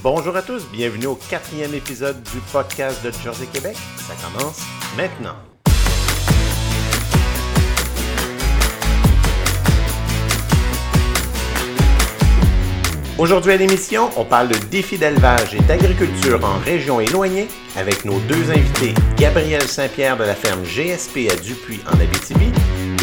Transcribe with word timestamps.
Bonjour 0.00 0.34
à 0.34 0.40
tous, 0.40 0.66
bienvenue 0.72 1.04
au 1.04 1.14
quatrième 1.14 1.74
épisode 1.74 2.22
du 2.22 2.38
podcast 2.50 3.04
de 3.04 3.12
Jersey 3.22 3.46
Québec. 3.52 3.76
Ça 3.98 4.14
commence 4.14 4.62
maintenant. 4.96 5.34
Aujourd'hui 13.18 13.52
à 13.52 13.56
l'émission, 13.58 14.08
on 14.16 14.24
parle 14.24 14.48
de 14.48 14.56
défis 14.70 14.96
d'élevage 14.96 15.54
et 15.54 15.60
d'agriculture 15.60 16.42
en 16.42 16.58
région 16.64 16.98
éloignée 16.98 17.48
avec 17.76 18.06
nos 18.06 18.18
deux 18.20 18.50
invités, 18.50 18.94
Gabriel 19.18 19.62
Saint-Pierre 19.62 20.16
de 20.16 20.24
la 20.24 20.34
ferme 20.34 20.64
GSP 20.64 21.30
à 21.30 21.36
Dupuis 21.36 21.80
en 21.86 22.00
Abitibi 22.00 22.50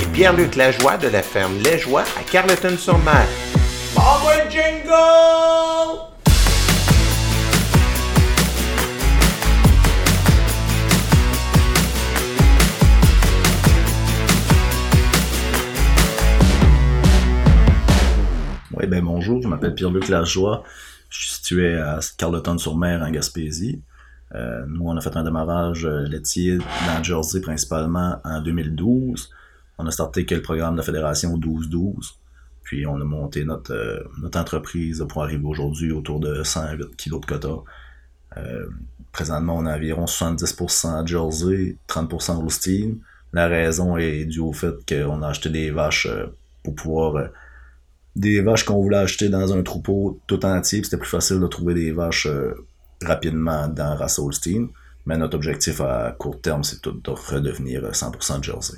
et 0.01 0.05
Pierre-Luc 0.11 0.55
Lajoie 0.55 0.97
de 0.97 1.07
la 1.07 1.21
ferme 1.21 1.61
Lajoie 1.61 2.03
à 2.19 2.23
Carleton-sur-Mer. 2.23 3.27
Oui, 18.79 18.87
ben 18.87 19.03
bonjour, 19.03 19.41
je 19.41 19.47
m'appelle 19.49 19.75
Pierre-Luc 19.75 20.07
Lajoie. 20.07 20.63
Je 21.09 21.19
suis 21.19 21.29
situé 21.31 21.75
à 21.75 21.99
Carleton-sur-Mer, 22.17 23.03
en 23.03 23.11
Gaspésie. 23.11 23.81
Euh, 24.35 24.63
nous, 24.69 24.85
on 24.85 24.95
a 24.95 25.01
fait 25.01 25.17
un 25.17 25.25
démarrage 25.25 25.85
euh, 25.85 26.07
laitier 26.07 26.57
dans 26.57 27.03
Jersey 27.03 27.41
principalement 27.41 28.21
en 28.23 28.39
2012. 28.39 29.31
On 29.79 29.85
a 29.85 29.91
starté 29.91 30.25
que 30.25 30.33
le 30.33 30.41
programme 30.41 30.75
de 30.75 30.77
la 30.77 30.85
fédération 30.85 31.37
12-12. 31.37 32.13
Puis 32.63 32.87
on 32.87 32.95
a 33.01 33.03
monté 33.03 33.43
notre, 33.43 33.73
euh, 33.73 33.99
notre 34.21 34.39
entreprise 34.39 35.05
pour 35.09 35.23
arriver 35.23 35.43
aujourd'hui 35.43 35.91
autour 35.91 36.21
de 36.21 36.41
108 36.41 36.95
kg 36.95 37.19
de 37.19 37.25
quota. 37.25 37.49
Présentement, 39.11 39.57
on 39.57 39.65
a 39.65 39.75
environ 39.75 40.05
70% 40.05 41.01
à 41.01 41.05
Jersey, 41.05 41.75
30% 41.89 42.37
Holstein. 42.37 42.93
La 43.33 43.47
raison 43.47 43.97
est 43.97 44.23
due 44.23 44.39
au 44.39 44.53
fait 44.53 44.75
qu'on 44.87 45.21
a 45.21 45.27
acheté 45.27 45.49
des 45.49 45.69
vaches 45.69 46.07
pour 46.63 46.75
pouvoir 46.75 47.29
des 48.19 48.41
vaches 48.41 48.65
qu'on 48.65 48.81
voulait 48.81 48.97
acheter 48.97 49.29
dans 49.29 49.53
un 49.53 49.63
troupeau 49.63 50.19
tout 50.27 50.45
entier, 50.45 50.79
puis 50.79 50.89
c'était 50.89 50.99
plus 50.99 51.09
facile 51.09 51.39
de 51.39 51.47
trouver 51.47 51.73
des 51.73 51.91
vaches 51.91 52.27
euh, 52.27 52.53
rapidement 53.01 53.69
dans 53.69 53.95
race 53.95 54.19
Holstein. 54.19 54.67
Mais 55.05 55.17
notre 55.17 55.35
objectif 55.35 55.79
à 55.79 56.13
court 56.19 56.41
terme, 56.41 56.63
c'est 56.63 56.81
tout 56.81 56.91
de 56.91 57.09
redevenir 57.09 57.85
euh, 57.85 57.91
100% 57.91 58.43
Jersey. 58.43 58.77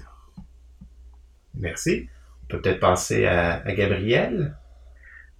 Merci. 1.57 2.07
On 2.43 2.47
peut 2.47 2.61
peut-être 2.61 2.79
passer 2.79 3.25
à, 3.25 3.63
à 3.65 3.73
Gabriel? 3.73 4.55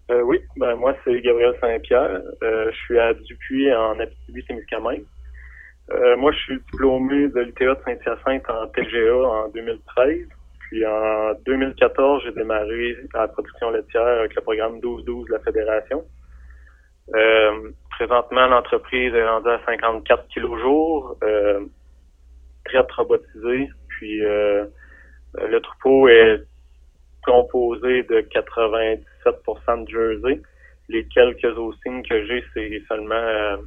Euh, 0.10 0.22
oui, 0.24 0.40
ben 0.58 0.76
moi 0.76 0.96
c'est 1.04 1.22
Gabriel 1.22 1.54
Saint-Pierre. 1.62 2.22
Euh, 2.42 2.72
je 2.72 2.78
suis 2.86 3.00
à 3.00 3.14
Dupuis 3.14 3.72
en 3.74 4.00
Abitibi-Témiscamingue. 4.00 5.06
Euh, 5.92 6.18
moi 6.18 6.32
je 6.32 6.38
suis 6.40 6.58
diplômé 6.72 7.28
de 7.28 7.42
l'ITA 7.42 7.76
de 7.76 7.80
Saint-Hyacinthe 7.86 8.50
en 8.50 8.68
TGA 8.68 9.14
en 9.14 9.50
2013. 9.50 10.28
Puis 10.72 10.86
en 10.86 11.34
2014, 11.46 12.24
j'ai 12.24 12.32
démarré 12.32 12.96
la 13.14 13.28
production 13.28 13.72
laitière 13.72 14.08
avec 14.08 14.34
le 14.36 14.42
programme 14.42 14.80
12-12 14.80 15.28
de 15.28 15.34
la 15.34 15.40
Fédération. 15.40 16.06
Euh, 17.14 17.72
présentement, 17.90 18.48
l'entreprise 18.48 19.14
est 19.14 19.28
rendue 19.28 19.50
à 19.50 19.60
54 19.66 20.30
kilos 20.30 20.62
jour, 20.62 21.18
euh, 21.26 21.66
traite 22.64 22.90
robotisée. 22.94 23.70
Puis 23.90 24.24
euh, 24.24 24.64
le 25.36 25.60
troupeau 25.60 26.08
est 26.08 26.42
composé 27.26 28.04
de 28.04 28.22
97% 28.22 29.84
de 29.84 29.90
Jersey. 29.90 30.42
Les 30.88 31.06
quelques 31.08 31.58
Austin 31.58 32.02
que 32.02 32.26
j'ai, 32.28 32.46
c'est 32.54 32.82
seulement 32.88 33.16
euh, 33.16 33.58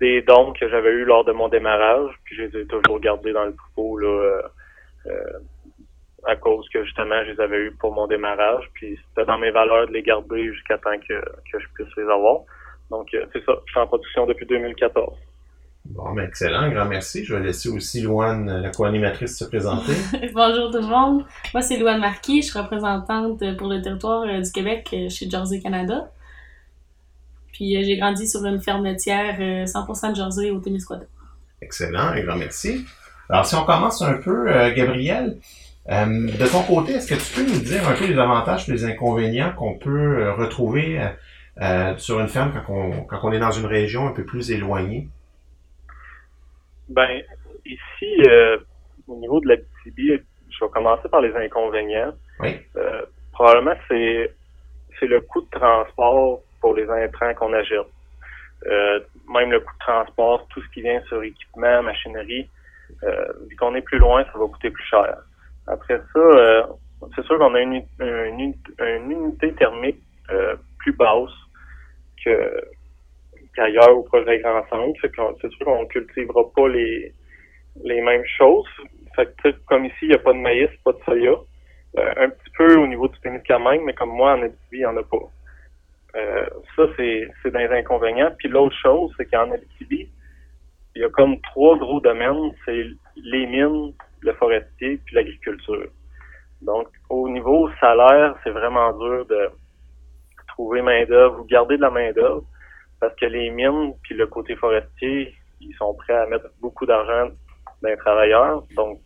des 0.00 0.22
dons 0.22 0.52
que 0.54 0.68
j'avais 0.68 0.90
eu 0.90 1.04
lors 1.04 1.24
de 1.24 1.30
mon 1.30 1.48
démarrage. 1.48 2.10
Puis 2.24 2.34
je 2.34 2.42
les 2.42 2.62
ai 2.62 2.66
toujours 2.66 2.98
gardés 2.98 3.32
dans 3.32 3.44
le 3.44 3.54
troupeau 3.54 3.96
là, 3.98 4.08
euh, 4.08 4.42
euh, 5.06 5.38
à 6.26 6.36
cause 6.36 6.68
que 6.72 6.84
justement 6.84 7.24
je 7.24 7.32
les 7.32 7.40
avais 7.40 7.58
eu 7.58 7.72
pour 7.72 7.94
mon 7.94 8.06
démarrage. 8.06 8.70
Puis 8.74 8.98
c'était 9.08 9.26
dans 9.26 9.38
mes 9.38 9.50
valeurs 9.50 9.86
de 9.86 9.92
les 9.92 10.02
garder 10.02 10.52
jusqu'à 10.52 10.78
temps 10.78 10.98
que, 11.08 11.14
que 11.52 11.58
je 11.58 11.66
puisse 11.74 11.94
les 11.96 12.04
avoir. 12.04 12.40
Donc 12.90 13.08
euh, 13.14 13.24
c'est 13.32 13.44
ça, 13.44 13.52
je 13.64 13.70
suis 13.70 13.80
en 13.80 13.86
production 13.86 14.26
depuis 14.26 14.46
2014. 14.46 15.16
Bon, 15.90 16.12
ben 16.14 16.24
excellent, 16.24 16.62
un 16.62 16.70
grand 16.70 16.86
merci. 16.86 17.24
Je 17.24 17.34
vais 17.34 17.42
laisser 17.42 17.68
aussi 17.68 18.00
Loane, 18.00 18.60
la 18.60 18.70
co-animatrice, 18.70 19.38
se 19.38 19.44
présenter. 19.44 19.92
Bonjour 20.34 20.70
tout 20.72 20.78
le 20.78 20.88
monde. 20.88 21.24
Moi, 21.54 21.62
c'est 21.62 21.76
Louane 21.76 22.00
Marquis. 22.00 22.42
Je 22.42 22.48
suis 22.48 22.58
représentante 22.58 23.38
pour 23.56 23.68
le 23.68 23.80
territoire 23.80 24.22
euh, 24.22 24.40
du 24.40 24.50
Québec 24.50 24.88
euh, 24.92 25.08
chez 25.08 25.30
Jersey 25.30 25.60
Canada. 25.60 26.10
Puis 27.56 27.74
euh, 27.74 27.82
j'ai 27.82 27.96
grandi 27.96 28.28
sur 28.28 28.44
une 28.44 28.60
ferme 28.60 28.84
laitière 28.84 29.36
euh, 29.40 29.64
100% 29.64 30.10
de 30.10 30.16
Jersey 30.16 30.50
au 30.50 30.60
Témiscouata. 30.60 31.06
Excellent, 31.62 32.08
un 32.08 32.20
grand 32.20 32.36
merci. 32.36 32.84
Alors, 33.30 33.46
si 33.46 33.54
on 33.54 33.64
commence 33.64 34.02
un 34.02 34.18
peu, 34.18 34.52
euh, 34.52 34.74
Gabriel, 34.74 35.38
euh, 35.88 36.04
de 36.04 36.50
ton 36.50 36.62
côté, 36.62 36.94
est-ce 36.94 37.14
que 37.14 37.14
tu 37.14 37.34
peux 37.34 37.52
nous 37.52 37.62
dire 37.62 37.88
un 37.88 37.94
peu 37.94 38.06
les 38.06 38.18
avantages 38.18 38.68
et 38.68 38.72
les 38.72 38.84
inconvénients 38.84 39.52
qu'on 39.52 39.78
peut 39.78 40.18
euh, 40.18 40.32
retrouver 40.34 41.00
euh, 41.62 41.96
sur 41.96 42.18
une 42.18 42.26
ferme 42.28 42.52
quand 42.52 42.72
on, 42.72 43.04
quand 43.04 43.20
on 43.22 43.32
est 43.32 43.38
dans 43.38 43.52
une 43.52 43.66
région 43.66 44.08
un 44.08 44.12
peu 44.12 44.24
plus 44.24 44.50
éloignée? 44.50 45.08
Ben, 46.88 47.22
ici, 47.64 48.22
euh, 48.28 48.58
au 49.06 49.16
niveau 49.16 49.40
de 49.40 49.48
la 49.48 49.56
BTB, 49.56 50.22
je 50.50 50.64
vais 50.64 50.70
commencer 50.72 51.08
par 51.08 51.20
les 51.20 51.34
inconvénients. 51.36 52.12
Oui. 52.40 52.56
Probablement, 53.32 53.74
c'est 53.88 54.32
c'est 54.98 55.06
le 55.06 55.20
coût 55.20 55.42
de 55.42 55.50
transport 55.50 56.40
pour 56.60 56.74
les 56.74 56.88
intrants 56.88 57.34
qu'on 57.34 57.52
achète. 57.52 57.86
Euh, 58.66 59.00
même 59.28 59.50
le 59.50 59.60
coût 59.60 59.72
de 59.74 59.78
transport, 59.78 60.46
tout 60.48 60.62
ce 60.62 60.68
qui 60.70 60.80
vient 60.80 61.00
sur 61.02 61.22
équipement, 61.22 61.82
machinerie, 61.82 62.48
vu 63.48 63.56
qu'on 63.56 63.74
est 63.74 63.82
plus 63.82 63.98
loin, 63.98 64.24
ça 64.24 64.38
va 64.38 64.46
coûter 64.46 64.70
plus 64.70 64.84
cher. 64.84 65.18
Après 65.66 65.98
ça, 66.12 66.18
euh, 66.20 66.62
c'est 67.14 67.24
sûr 67.24 67.38
qu'on 67.38 67.54
a 67.54 67.60
une, 67.60 67.82
une, 68.00 68.54
une- 68.80 69.10
unité 69.10 69.52
thermique 69.54 70.00
euh, 70.30 70.56
plus 70.78 70.92
basse 70.92 71.30
que 72.24 72.60
qu'ailleurs 73.54 73.96
au 73.96 74.02
projet 74.02 74.38
Grand 74.40 74.66
Centre. 74.68 74.98
C'est 75.02 75.50
sûr 75.50 75.64
qu'on 75.66 75.86
cultivera 75.86 76.42
pas 76.54 76.68
les, 76.68 77.12
les 77.84 78.00
mêmes 78.02 78.24
choses. 78.38 78.68
Fait 79.14 79.34
que, 79.42 79.50
comme 79.66 79.86
ici, 79.86 79.96
il 80.02 80.08
n'y 80.08 80.14
a 80.14 80.18
pas 80.18 80.32
de 80.32 80.38
maïs, 80.38 80.70
pas 80.84 80.92
de 80.92 80.98
soya. 81.04 81.32
Euh, 81.98 82.12
un 82.18 82.28
petit 82.28 82.50
peu 82.58 82.76
au 82.76 82.86
niveau 82.86 83.08
du 83.08 83.18
Témiscamingue, 83.20 83.80
mais 83.84 83.94
comme 83.94 84.10
moi, 84.10 84.32
en 84.34 84.42
Abitibi, 84.42 84.76
il 84.76 84.78
n'y 84.80 84.84
en 84.86 84.96
a 84.98 85.02
pas. 85.02 85.16
Euh, 86.16 86.46
ça, 86.76 86.82
c'est 86.96 87.28
c'est 87.42 87.50
des 87.50 87.66
inconvénients. 87.68 88.30
Puis 88.38 88.48
l'autre 88.48 88.76
chose, 88.76 89.12
c'est 89.16 89.24
qu'en 89.30 89.50
Abitibi, 89.50 90.08
il 90.94 91.02
y 91.02 91.04
a 91.04 91.08
comme 91.08 91.40
trois 91.40 91.78
gros 91.78 92.00
domaines. 92.00 92.52
C'est 92.64 92.84
les 93.16 93.46
mines, 93.46 93.94
le 94.26 94.34
forestier, 94.34 94.98
puis 95.04 95.14
l'agriculture. 95.14 95.88
Donc, 96.62 96.88
au 97.08 97.28
niveau 97.28 97.68
salaire, 97.80 98.34
c'est 98.42 98.50
vraiment 98.50 98.92
dur 98.92 99.26
de 99.26 99.50
trouver 100.48 100.82
main-d'œuvre 100.82 101.40
ou 101.40 101.44
garder 101.44 101.76
de 101.76 101.82
la 101.82 101.90
main-d'œuvre 101.90 102.44
parce 103.00 103.14
que 103.16 103.26
les 103.26 103.50
mines 103.50 103.92
puis 104.02 104.14
le 104.14 104.26
côté 104.26 104.56
forestier, 104.56 105.34
ils 105.60 105.74
sont 105.74 105.94
prêts 105.94 106.14
à 106.14 106.26
mettre 106.26 106.48
beaucoup 106.60 106.86
d'argent 106.86 107.30
dans 107.82 107.88
les 107.88 107.96
travailleurs. 107.96 108.64
Donc, 108.74 109.00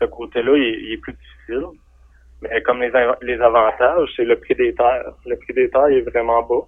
ce 0.00 0.04
côté-là, 0.06 0.56
il, 0.56 0.92
est- 0.92 0.98
plus 0.98 1.12
difficile. 1.12 1.66
Mais 2.42 2.62
comme 2.62 2.80
les, 2.82 2.92
les 3.22 3.40
avantages, 3.40 4.08
c'est 4.14 4.24
le 4.24 4.38
prix 4.38 4.54
des 4.54 4.74
terres. 4.74 5.12
Le 5.24 5.36
prix 5.36 5.54
des 5.54 5.70
terres 5.70 5.86
est 5.88 6.02
vraiment 6.02 6.42
bas. 6.42 6.66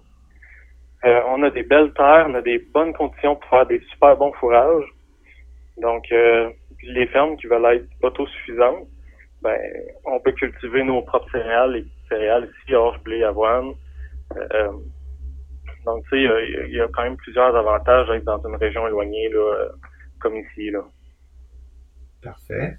Euh, 1.05 1.21
on 1.27 1.41
a 1.43 1.49
des 1.49 1.63
belles 1.63 1.93
terres, 1.93 2.25
on 2.27 2.33
a 2.35 2.41
des 2.41 2.59
bonnes 2.59 2.93
conditions 2.93 3.35
pour 3.35 3.49
faire 3.49 3.65
des 3.67 3.79
super 3.91 4.17
bons 4.17 4.33
fourrages. 4.33 4.85
Donc, 5.77 6.11
euh, 6.11 6.49
les 6.83 7.07
fermes 7.07 7.37
qui 7.37 7.47
veulent 7.47 7.65
être 7.75 7.87
autosuffisantes, 8.01 8.87
ben, 9.41 9.57
on 10.05 10.19
peut 10.19 10.31
cultiver 10.33 10.83
nos 10.83 11.01
propres 11.01 11.29
céréales, 11.31 11.73
les 11.73 11.85
céréales 12.09 12.49
ici, 12.63 12.75
orge, 12.75 12.99
blé, 13.03 13.23
avoine. 13.23 13.71
Euh, 14.35 14.71
donc, 15.85 16.03
tu 16.03 16.09
sais, 16.09 16.17
il 16.17 16.23
y 16.23 16.27
a- 16.27 16.65
il 16.67 16.73
y, 16.75 16.81
a 16.81 16.87
quand 16.93 17.03
même 17.03 17.17
plusieurs 17.17 17.55
avantages 17.55 18.07
d'être 18.09 18.25
dans 18.25 18.41
une 18.47 18.55
région 18.55 18.85
éloignée, 18.87 19.29
là, 19.29 19.39
euh, 19.39 19.69
comme 20.19 20.35
ici, 20.35 20.69
là. 20.71 20.83
Parfait. 22.21 22.77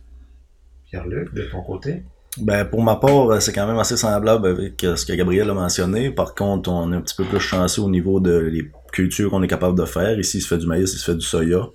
Pierre-Luc, 0.87 1.33
de 1.35 1.43
ton 1.51 1.63
côté? 1.63 2.03
Ben, 2.41 2.65
pour 2.65 2.83
ma 2.83 2.97
part, 2.97 3.31
euh, 3.31 3.41
c'est 3.41 3.53
quand 3.53 3.67
même 3.67 3.79
assez 3.79 3.97
semblable 3.97 4.47
avec 4.47 4.85
euh, 4.85 4.97
ce 4.97 5.05
que 5.07 5.13
Gabriel 5.15 5.51
a 5.51 5.55
mentionné. 5.55 6.11
Par 6.11 6.35
contre, 6.35 6.71
on 6.71 6.93
est 6.93 6.97
un 6.97 7.01
petit 7.01 7.17
peu 7.17 7.25
plus 7.25 7.41
chanceux 7.41 7.83
au 7.83 7.91
niveau 7.91 8.21
de 8.21 8.39
les 8.39 8.71
cultures 8.93 9.31
qu'on 9.31 9.43
est 9.43 9.49
capable 9.49 9.77
de 9.79 9.85
faire. 9.85 10.19
Ici, 10.19 10.39
il 10.39 10.41
se 10.43 10.49
fait 10.55 10.59
du 10.61 10.67
maïs, 10.67 10.93
il 10.93 10.99
se 10.99 11.11
fait 11.11 11.17
du 11.17 11.25
soya. 11.25 11.67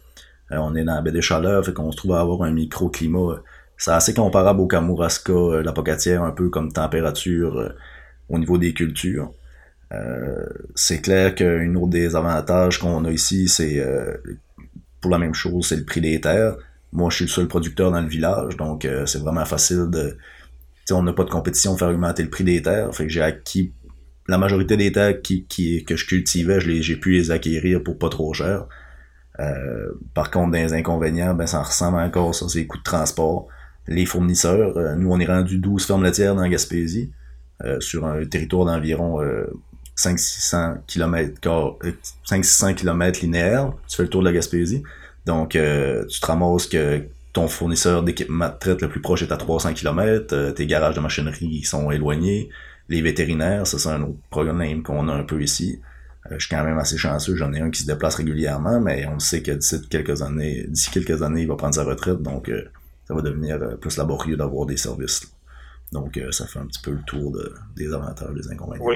Euh, 0.52 0.58
on 0.58 0.76
est 0.76 0.84
dans 0.84 0.96
la 0.96 1.02
baie 1.02 1.12
des 1.12 1.22
Chaleurs, 1.22 1.66
fait 1.66 1.74
qu'on 1.74 1.92
se 1.92 1.98
trouve 1.98 2.14
à 2.14 2.22
avoir 2.22 2.44
un 2.44 2.52
microclimat. 2.52 3.20
euh, 3.20 3.40
C'est 3.78 3.92
assez 3.92 4.14
comparable 4.14 4.62
au 4.62 4.68
Kamouraska, 4.68 5.34
euh, 5.34 5.64
la 5.64 5.74
Pocatière, 5.74 6.24
un 6.24 6.32
peu 6.32 6.50
comme 6.50 6.72
température 6.72 7.74
au 8.30 8.40
niveau 8.40 8.58
des 8.58 8.74
cultures. 8.74 9.32
C'est 10.76 11.02
clair 11.02 11.36
qu'un 11.36 11.74
autre 11.76 11.92
des 11.92 12.16
avantages 12.16 12.80
qu'on 12.80 13.06
a 13.06 13.12
ici, 13.12 13.48
c'est 13.48 13.82
pour 15.00 15.10
la 15.10 15.18
même 15.18 15.34
chose, 15.34 15.68
c'est 15.68 15.78
le 15.78 15.86
prix 15.86 16.02
des 16.02 16.20
terres. 16.20 16.58
Moi, 16.92 17.10
je 17.10 17.18
suis 17.18 17.26
le 17.26 17.30
seul 17.30 17.48
producteur 17.48 17.92
dans 17.92 18.02
le 18.02 18.08
village, 18.08 18.58
donc 18.58 18.86
c'est 19.06 19.20
vraiment 19.20 19.46
facile 19.46 19.88
de, 19.90 20.18
on 20.92 21.04
n'a 21.04 21.14
pas 21.14 21.24
de 21.24 21.30
compétition 21.30 21.72
pour 21.72 21.80
faire 21.80 21.90
augmenter 21.90 22.24
le 22.24 22.30
prix 22.30 22.44
des 22.44 22.62
terres. 22.62 22.94
Fait 22.94 23.08
j'ai 23.08 23.22
acquis 23.22 23.74
la 24.28 24.38
majorité 24.38 24.76
des 24.76 24.92
terres 24.92 25.22
que 25.22 25.96
je 25.96 26.06
cultivais, 26.06 26.60
j'ai 26.60 26.98
pu 26.98 27.12
les 27.12 27.32
acquérir 27.32 27.82
pour 27.82 27.98
pas 27.98 28.10
trop 28.10 28.34
cher. 28.34 28.66
Euh, 29.40 29.92
par 30.14 30.32
contre, 30.32 30.54
les 30.58 30.74
inconvénients, 30.74 31.34
ben, 31.34 31.48
ça 31.48 31.62
ressemble 31.62 32.00
encore 32.00 32.34
ça, 32.34 32.48
c'est 32.48 32.60
les 32.60 32.68
coûts 32.68 32.78
de 32.78 32.84
transport. 32.84 33.48
Les 33.88 34.06
fournisseurs, 34.06 34.78
euh, 34.78 34.96
nous, 34.96 35.12
on 35.12 35.20
est 35.20 35.26
rendu 35.26 35.58
12 35.58 35.86
fermes 35.86 36.04
laitières 36.04 36.36
dans 36.36 36.48
Gaspésie, 36.48 37.12
euh, 37.64 37.80
sur 37.80 38.06
un 38.06 38.26
territoire 38.26 38.66
d'environ 38.66 39.20
500-600 39.96 40.78
km, 40.88 41.78
500 42.26 42.74
km 42.74 43.22
linéaires. 43.22 43.72
Tu 43.88 43.98
fais 43.98 44.04
le 44.04 44.10
tour 44.10 44.22
de 44.22 44.28
la 44.28 44.34
Gaspésie. 44.34 44.84
Donc, 45.26 45.52
tu 45.52 45.58
te 46.20 46.26
ramasses 46.26 46.68
que 46.68 47.04
ton 47.34 47.48
fournisseur 47.48 48.04
d'équipement 48.04 48.48
de 48.48 48.54
traite 48.58 48.82
le 48.82 48.88
plus 48.88 49.02
proche 49.02 49.22
est 49.22 49.32
à 49.32 49.38
300 49.38 49.74
km, 49.74 50.54
tes 50.54 50.66
garages 50.66 50.96
de 50.96 51.02
machinerie 51.02 51.64
sont 51.64 51.92
éloignés, 51.92 52.50
les 52.88 53.02
vétérinaires, 53.02 53.68
ça 53.68 53.78
c'est 53.78 53.90
un 53.90 54.02
autre 54.04 54.20
problème 54.30 54.84
qu'on 54.84 55.10
a 55.10 55.14
un 55.14 55.24
peu 55.24 55.42
ici. 55.42 55.82
Euh, 56.32 56.36
je 56.40 56.48
suis 56.48 56.56
quand 56.56 56.64
même 56.64 56.78
assez 56.78 56.98
chanceux, 56.98 57.36
j'en 57.36 57.54
ai 57.54 57.60
un 57.60 57.70
qui 57.70 57.82
se 57.82 57.88
déplace 57.88 58.16
régulièrement, 58.16 58.80
mais 58.80 59.06
on 59.08 59.20
sait 59.20 59.44
que 59.44 59.52
d'ici 59.52 59.88
quelques 59.90 60.22
années, 60.22 60.66
d'ici 60.68 60.90
quelques 60.92 61.22
années, 61.22 61.42
il 61.42 61.48
va 61.48 61.56
prendre 61.56 61.76
sa 61.76 61.84
retraite, 61.84 62.22
donc 62.22 62.50
euh, 62.50 62.64
ça 63.04 63.14
va 63.14 63.22
devenir 63.22 63.62
euh, 63.62 63.76
plus 63.76 63.98
laborieux 63.98 64.36
d'avoir 64.36 64.66
des 64.66 64.78
services. 64.78 65.32
Donc 65.92 66.20
ça 66.32 66.48
fait 66.48 66.60
un 66.60 66.66
petit 66.66 66.82
peu 66.84 66.92
le 66.92 67.04
tour 67.06 67.32
de, 67.32 67.54
des 67.78 67.94
avantages, 67.94 68.34
des 68.34 68.52
inconvénients. 68.52 68.86
Oui, 68.86 68.96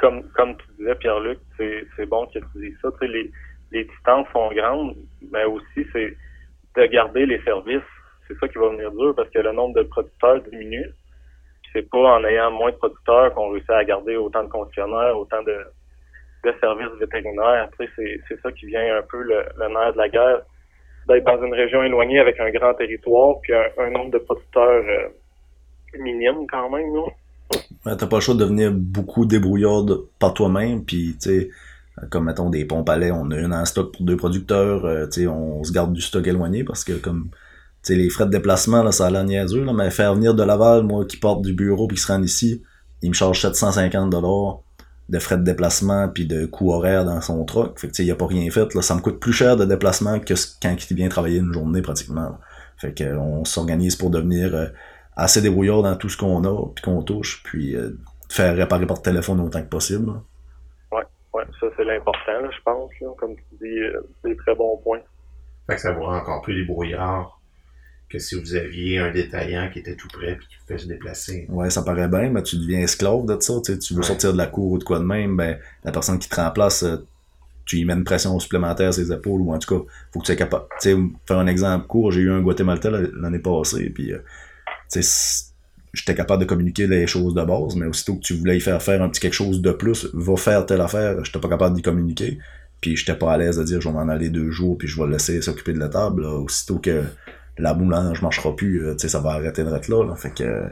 comme, 0.00 0.22
comme 0.30 0.56
tu 0.56 0.64
disais, 0.78 0.94
Pierre-Luc, 0.96 1.38
c'est 1.58 2.06
bon 2.06 2.26
que 2.26 2.38
tu 2.38 2.44
dises 2.56 2.76
ça. 2.80 2.88
les, 3.02 3.30
les 3.70 3.84
distances 3.84 4.26
sont 4.32 4.50
grandes, 4.52 4.96
mais 5.30 5.44
aussi 5.44 5.86
c'est 5.92 6.16
de 6.76 6.86
garder 6.86 7.26
les 7.26 7.40
services. 7.42 7.82
C'est 8.26 8.36
ça 8.38 8.48
qui 8.48 8.58
va 8.58 8.70
venir 8.70 8.90
dur 8.92 9.14
parce 9.14 9.28
que 9.28 9.38
le 9.38 9.52
nombre 9.52 9.74
de 9.76 9.82
producteurs 9.82 10.40
diminue. 10.50 10.90
C'est 11.72 11.88
pas 11.88 12.16
en 12.16 12.24
ayant 12.24 12.50
moins 12.50 12.70
de 12.70 12.76
producteurs 12.76 13.32
qu'on 13.34 13.50
réussit 13.50 13.70
à 13.70 13.84
garder 13.84 14.16
autant 14.16 14.44
de 14.44 14.48
concessionnaires, 14.48 15.16
autant 15.16 15.42
de, 15.42 15.56
de 16.44 16.54
services 16.60 16.98
vétérinaires. 16.98 17.64
Après, 17.64 17.88
c'est 17.96 18.40
ça 18.42 18.52
qui 18.52 18.66
vient 18.66 18.96
un 18.96 19.02
peu 19.02 19.22
le, 19.22 19.44
le 19.56 19.68
nerf 19.68 19.92
de 19.92 19.98
la 19.98 20.08
guerre, 20.08 20.42
d'être 21.08 21.24
dans 21.24 21.44
une 21.44 21.54
région 21.54 21.82
éloignée 21.82 22.18
avec 22.18 22.38
un 22.40 22.50
grand 22.50 22.74
territoire, 22.74 23.36
puis 23.42 23.52
un, 23.54 23.90
nombre 23.90 24.10
de 24.10 24.18
producteurs 24.18 24.84
euh, 24.84 25.08
minime 25.98 26.46
quand 26.50 26.70
même. 26.70 26.92
Non? 26.92 27.08
t'as 27.84 28.06
pas 28.06 28.16
le 28.16 28.20
choix 28.20 28.34
de 28.34 28.40
devenir 28.40 28.72
beaucoup 28.72 29.26
débrouillard 29.26 29.84
par 30.18 30.34
toi-même, 30.34 30.84
puis 30.84 31.16
tu 31.20 31.30
sais, 31.30 31.50
comme 32.10 32.24
mettons 32.24 32.50
des 32.50 32.64
pompes 32.64 32.88
à 32.88 32.96
lait, 32.96 33.10
on 33.10 33.30
a 33.30 33.38
une 33.38 33.52
en 33.52 33.64
stock 33.64 33.92
pour 33.92 34.02
deux 34.02 34.16
producteurs, 34.16 34.84
euh, 34.84 35.06
tu 35.06 35.22
sais, 35.22 35.26
on 35.26 35.62
se 35.62 35.72
garde 35.72 35.92
du 35.92 36.00
stock 36.00 36.26
éloigné 36.26 36.64
parce 36.64 36.84
que 36.84 36.92
comme 36.92 37.28
tu 37.82 37.92
sais, 37.92 37.94
les 37.96 38.08
frais 38.10 38.26
de 38.26 38.30
déplacement, 38.30 38.82
là, 38.82 38.92
ça 38.92 39.06
a 39.06 39.10
l'air 39.10 39.24
niaiseux, 39.24 39.66
mais 39.72 39.90
faire 39.90 40.14
venir 40.14 40.34
de 40.34 40.42
Laval, 40.42 40.84
moi 40.84 41.04
qui 41.04 41.16
porte 41.16 41.42
du 41.42 41.52
bureau 41.52 41.88
puis 41.88 41.96
qui 41.96 42.02
se 42.02 42.12
rend 42.12 42.22
ici, 42.22 42.62
il 43.02 43.08
me 43.08 43.14
charge 43.14 43.40
750 43.40 44.10
dollars 44.10 44.60
de 45.12 45.18
frais 45.18 45.36
de 45.36 45.44
déplacement 45.44 46.08
puis 46.08 46.26
de 46.26 46.46
coûts 46.46 46.72
horaires 46.72 47.04
dans 47.04 47.20
son 47.20 47.44
truck. 47.44 47.78
Fait 47.78 47.88
que 47.88 47.92
tu 47.92 48.02
il 48.02 48.10
a 48.10 48.16
pas 48.16 48.26
rien 48.26 48.50
fait. 48.50 48.74
Là. 48.74 48.80
Ça 48.80 48.94
me 48.94 49.00
coûte 49.00 49.20
plus 49.20 49.34
cher 49.34 49.58
de 49.58 49.66
déplacement 49.66 50.18
que 50.18 50.32
quand 50.60 50.74
il 50.90 50.96
vient 50.96 51.08
travailler 51.10 51.38
une 51.38 51.52
journée 51.52 51.82
pratiquement. 51.82 52.38
Fait 52.78 52.94
que 52.94 53.14
on 53.16 53.44
s'organise 53.44 53.94
pour 53.94 54.08
devenir 54.08 54.54
euh, 54.54 54.66
assez 55.14 55.42
débrouillard 55.42 55.82
dans 55.82 55.96
tout 55.96 56.08
ce 56.08 56.16
qu'on 56.16 56.42
a 56.44 56.66
puis 56.74 56.82
qu'on 56.82 57.02
touche, 57.02 57.42
puis 57.44 57.76
euh, 57.76 57.90
faire 58.30 58.56
réparer 58.56 58.86
par 58.86 59.02
téléphone 59.02 59.40
autant 59.40 59.60
que 59.60 59.68
possible. 59.68 60.10
Ouais, 60.90 61.04
ouais, 61.34 61.44
ça 61.60 61.66
c'est 61.76 61.84
l'important, 61.84 62.50
je 62.50 62.62
pense. 62.64 62.90
Comme 63.18 63.36
tu 63.36 63.42
dis, 63.60 63.78
euh, 63.80 64.00
c'est 64.22 64.30
des 64.30 64.36
très 64.36 64.54
bons 64.54 64.78
points. 64.78 65.02
Fait 65.66 65.74
que 65.74 65.80
ça 65.82 65.92
vous 65.92 66.04
rend 66.04 66.16
encore 66.16 66.40
plus 66.40 66.54
débrouillard 66.54 67.38
que 68.12 68.18
si 68.18 68.38
vous 68.38 68.54
aviez 68.54 68.98
un 68.98 69.10
détaillant 69.10 69.70
qui 69.72 69.78
était 69.78 69.96
tout 69.96 70.08
prêt 70.08 70.32
et 70.32 70.38
qui 70.38 70.56
pouvait 70.66 70.78
se 70.78 70.86
déplacer. 70.86 71.46
Ouais, 71.48 71.70
ça 71.70 71.82
paraît 71.82 72.08
bien, 72.08 72.28
mais 72.28 72.42
tu 72.42 72.56
deviens 72.56 72.80
esclave 72.80 73.24
de 73.24 73.38
ça. 73.40 73.54
Tu 73.64 73.94
veux 73.94 74.02
sortir 74.02 74.32
de 74.32 74.38
la 74.38 74.46
cour 74.46 74.72
ou 74.72 74.78
de 74.78 74.84
quoi 74.84 74.98
de 74.98 75.04
même, 75.04 75.36
ben, 75.36 75.58
la 75.82 75.92
personne 75.92 76.18
qui 76.18 76.28
te 76.28 76.36
remplace, 76.36 76.82
euh, 76.82 76.98
tu 77.64 77.78
y 77.78 77.84
mets 77.84 77.94
une 77.94 78.04
pression 78.04 78.38
supplémentaire 78.38 78.92
sur 78.92 79.04
ses 79.04 79.12
épaules, 79.12 79.40
ou 79.40 79.54
en 79.54 79.58
tout 79.58 79.74
cas, 79.74 79.84
faut 80.12 80.20
que 80.20 80.26
tu 80.26 80.32
sois 80.32 80.36
capable. 80.36 80.64
Tu 80.80 80.90
sais, 80.90 80.96
faire 81.26 81.38
un 81.38 81.46
exemple 81.46 81.86
court, 81.86 82.12
j'ai 82.12 82.20
eu 82.20 82.30
un 82.30 82.42
Guatémaltais 82.42 82.90
l'année 82.90 83.38
passée, 83.38 83.88
puis, 83.88 84.12
euh, 84.12 84.18
tu 84.92 85.02
sais, 85.02 85.44
j'étais 85.94 86.14
capable 86.14 86.42
de 86.42 86.48
communiquer 86.48 86.86
les 86.86 87.06
choses 87.06 87.34
de 87.34 87.42
base, 87.42 87.76
mais 87.76 87.86
aussitôt 87.86 88.16
que 88.16 88.20
tu 88.20 88.34
voulais 88.34 88.58
y 88.58 88.60
faire 88.60 88.82
faire 88.82 89.02
un 89.02 89.08
petit 89.08 89.20
quelque 89.20 89.32
chose 89.32 89.62
de 89.62 89.72
plus, 89.72 90.08
va 90.12 90.36
faire 90.36 90.66
telle 90.66 90.80
affaire, 90.80 91.24
j'étais 91.24 91.38
pas 91.38 91.48
capable 91.48 91.76
d'y 91.76 91.82
communiquer, 91.82 92.38
puis 92.80 92.96
j'étais 92.96 93.14
pas 93.14 93.32
à 93.32 93.38
l'aise 93.38 93.56
de 93.56 93.64
dire 93.64 93.80
je 93.80 93.88
vais 93.88 93.94
m'en 93.94 94.08
aller 94.08 94.28
deux 94.28 94.50
jours, 94.50 94.76
puis 94.76 94.88
je 94.88 94.98
vais 94.98 95.06
le 95.06 95.12
laisser 95.12 95.40
s'occuper 95.40 95.72
de 95.72 95.78
la 95.78 95.88
table, 95.88 96.24
aussitôt 96.24 96.78
que 96.78 97.04
la 97.58 97.74
boulange 97.74 98.22
marchera 98.22 98.56
plus, 98.56 98.86
euh, 98.86 98.92
tu 98.92 99.00
sais, 99.00 99.08
ça 99.08 99.20
va 99.20 99.32
arrêter 99.32 99.62
de 99.62 99.74
être 99.74 99.88
là, 99.88 100.04
là. 100.04 100.14
Fait 100.14 100.34
que 100.34 100.70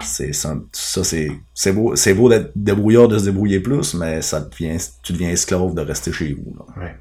c'est 0.00 0.32
ça, 0.32 0.56
c'est 0.72 1.30
c'est 1.54 1.72
beau, 1.72 1.94
c'est 1.94 2.14
beau 2.14 2.28
d'être 2.28 2.50
débrouillard 2.56 3.08
de 3.08 3.18
se 3.18 3.24
débrouiller 3.26 3.60
plus, 3.60 3.94
mais 3.94 4.22
ça 4.22 4.40
devient, 4.40 4.76
tu 5.02 5.12
deviens 5.12 5.30
esclave 5.30 5.74
de 5.74 5.82
rester 5.82 6.12
chez 6.12 6.34
vous. 6.34 6.56
Là. 6.58 6.82
Ouais. 6.82 6.94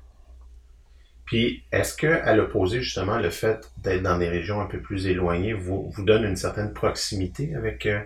Puis, 1.25 1.63
est-ce 1.71 1.95
que, 1.95 2.07
à 2.07 2.35
l'opposé, 2.35 2.81
justement, 2.81 3.17
le 3.17 3.31
fait 3.31 3.71
d'être 3.79 4.03
dans 4.03 4.17
des 4.19 4.29
régions 4.29 4.61
un 4.61 4.67
peu 4.67 4.79
plus 4.79 5.07
éloignées 5.07 5.53
vous, 5.53 5.89
vous 5.89 6.03
donne 6.03 6.23
une 6.23 6.35
certaine 6.35 6.71
proximité 6.71 7.55
avec, 7.55 7.87
euh, 7.87 7.99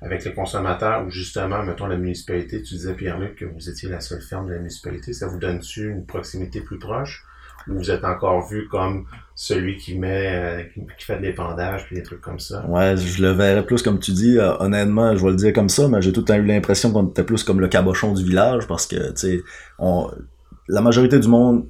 avec 0.00 0.24
les 0.24 0.32
consommateurs 0.32 1.04
ou 1.04 1.10
justement, 1.10 1.64
mettons, 1.64 1.86
la 1.86 1.96
municipalité, 1.96 2.62
tu 2.62 2.74
disais, 2.74 2.94
Pierre-Luc, 2.94 3.34
que 3.36 3.44
vous 3.44 3.68
étiez 3.68 3.88
la 3.88 4.00
seule 4.00 4.22
ferme 4.22 4.46
de 4.46 4.52
la 4.52 4.58
municipalité, 4.58 5.12
ça 5.12 5.26
vous 5.26 5.38
donne-tu 5.38 5.90
une 5.90 6.06
proximité 6.06 6.60
plus 6.60 6.78
proche? 6.78 7.24
vous 7.66 7.90
êtes 7.90 8.04
encore 8.04 8.48
vu 8.48 8.68
comme 8.68 9.06
celui 9.42 9.78
qui 9.78 9.96
met 9.96 10.26
euh, 10.26 10.62
qui, 10.98 11.02
fait 11.06 11.16
de 11.16 11.22
l'épandage 11.22 11.86
puis 11.86 11.96
des 11.96 12.02
trucs 12.02 12.20
comme 12.20 12.38
ça. 12.38 12.62
Ouais, 12.68 12.94
je 12.98 13.22
le 13.22 13.30
verrais 13.30 13.64
plus 13.64 13.80
comme 13.80 13.98
tu 13.98 14.10
dis. 14.10 14.36
Euh, 14.36 14.52
honnêtement, 14.58 15.16
je 15.16 15.24
vais 15.24 15.30
le 15.30 15.36
dire 15.36 15.54
comme 15.54 15.70
ça, 15.70 15.88
mais 15.88 16.02
j'ai 16.02 16.12
tout 16.12 16.20
le 16.20 16.26
temps 16.26 16.34
eu 16.34 16.44
l'impression 16.44 16.92
qu'on 16.92 17.06
était 17.06 17.24
plus 17.24 17.42
comme 17.42 17.58
le 17.58 17.66
cabochon 17.66 18.12
du 18.12 18.22
village 18.22 18.66
parce 18.66 18.86
que 18.86 19.12
tu 19.12 19.16
sais, 19.16 19.40
on 19.78 20.10
la 20.68 20.82
majorité 20.82 21.18
du 21.18 21.26
monde, 21.26 21.64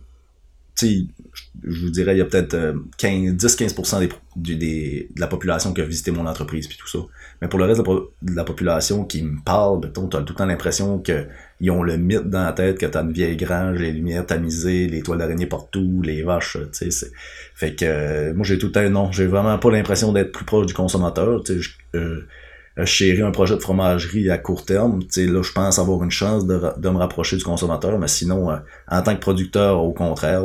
je 0.87 1.85
vous 1.85 1.91
dirais, 1.91 2.15
il 2.15 2.19
y 2.19 2.23
a 2.23 2.25
peut-être 2.25 2.57
10-15% 2.99 4.09
des, 4.37 4.57
des, 4.57 5.09
de 5.15 5.21
la 5.21 5.27
population 5.27 5.73
qui 5.73 5.81
a 5.81 5.85
visité 5.85 6.11
mon 6.11 6.27
entreprise 6.27 6.67
puis 6.67 6.79
tout 6.79 6.89
ça. 6.89 6.99
Mais 7.41 7.49
pour 7.49 7.59
le 7.59 7.65
reste 7.65 7.83
de 7.83 8.35
la, 8.35 8.45
population 8.45 9.05
qui 9.05 9.23
me 9.23 9.43
parle, 9.43 9.81
tu 9.81 9.89
as 9.89 9.91
tout 9.91 10.33
le 10.33 10.35
temps 10.35 10.47
l'impression 10.47 10.99
qu'ils 10.99 11.71
ont 11.71 11.83
le 11.83 11.97
mythe 11.97 12.29
dans 12.29 12.45
la 12.45 12.53
tête 12.53 12.79
que 12.79 12.87
t'as 12.87 13.03
une 13.03 13.13
vieille 13.13 13.37
grange, 13.37 13.79
les 13.79 13.93
lumières 13.93 14.27
tamisées, 14.27 14.89
les 14.89 15.03
toiles 15.03 15.19
d'araignée 15.19 15.47
partout, 15.47 16.03
les 16.03 16.23
vaches, 16.23 16.59
tu 16.73 16.91
sais. 16.91 17.11
Fait 17.55 17.75
que 17.75 17.85
euh, 17.85 18.35
moi 18.35 18.45
j'ai 18.45 18.59
tout 18.59 18.67
le 18.67 18.73
temps, 18.73 18.91
non, 18.91 19.11
j'ai 19.11 19.27
vraiment 19.27 19.59
pas 19.59 19.71
l'impression 19.71 20.13
d'être 20.13 20.33
plus 20.33 20.45
proche 20.45 20.67
du 20.67 20.75
consommateur. 20.75 21.43
Tu 21.43 21.61
euh, 21.95 22.27
je 22.77 22.85
chéris 22.85 23.23
un 23.23 23.31
projet 23.31 23.55
de 23.57 23.61
fromagerie 23.61 24.31
à 24.31 24.39
court 24.39 24.65
terme. 24.65 25.01
Tu 25.01 25.09
sais, 25.11 25.27
là, 25.27 25.43
je 25.43 25.53
pense 25.53 25.79
avoir 25.79 26.03
une 26.03 26.11
chance 26.11 26.47
de, 26.47 26.61
de 26.77 26.89
me 26.89 26.99
rapprocher 26.99 27.37
du 27.37 27.45
consommateur, 27.45 27.99
mais 27.99 28.09
sinon, 28.09 28.51
euh, 28.51 28.57
en 28.89 29.03
tant 29.03 29.15
que 29.15 29.21
producteur, 29.21 29.83
au 29.83 29.93
contraire, 29.93 30.45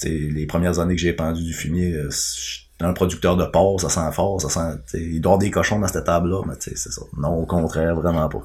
tu 0.00 0.08
sais, 0.08 0.10
les 0.10 0.46
premières 0.46 0.78
années 0.78 0.94
que 0.94 1.00
j'ai 1.00 1.12
pendu 1.12 1.42
du 1.42 1.52
fumier, 1.52 1.96
un 2.80 2.92
producteur 2.92 3.36
de 3.36 3.44
porc, 3.44 3.80
ça 3.80 3.88
sent 3.88 4.12
fort, 4.12 4.40
ça 4.40 4.48
sent. 4.48 4.98
Il 4.98 5.20
doit 5.20 5.32
y 5.32 5.34
avoir 5.34 5.38
des 5.38 5.50
cochons 5.50 5.80
dans 5.80 5.88
cette 5.88 6.04
table-là, 6.04 6.42
mais 6.46 6.54
c'est 6.58 6.76
ça. 6.76 7.02
Non, 7.16 7.34
au 7.34 7.46
contraire, 7.46 7.94
vraiment 7.94 8.28
pas. 8.28 8.42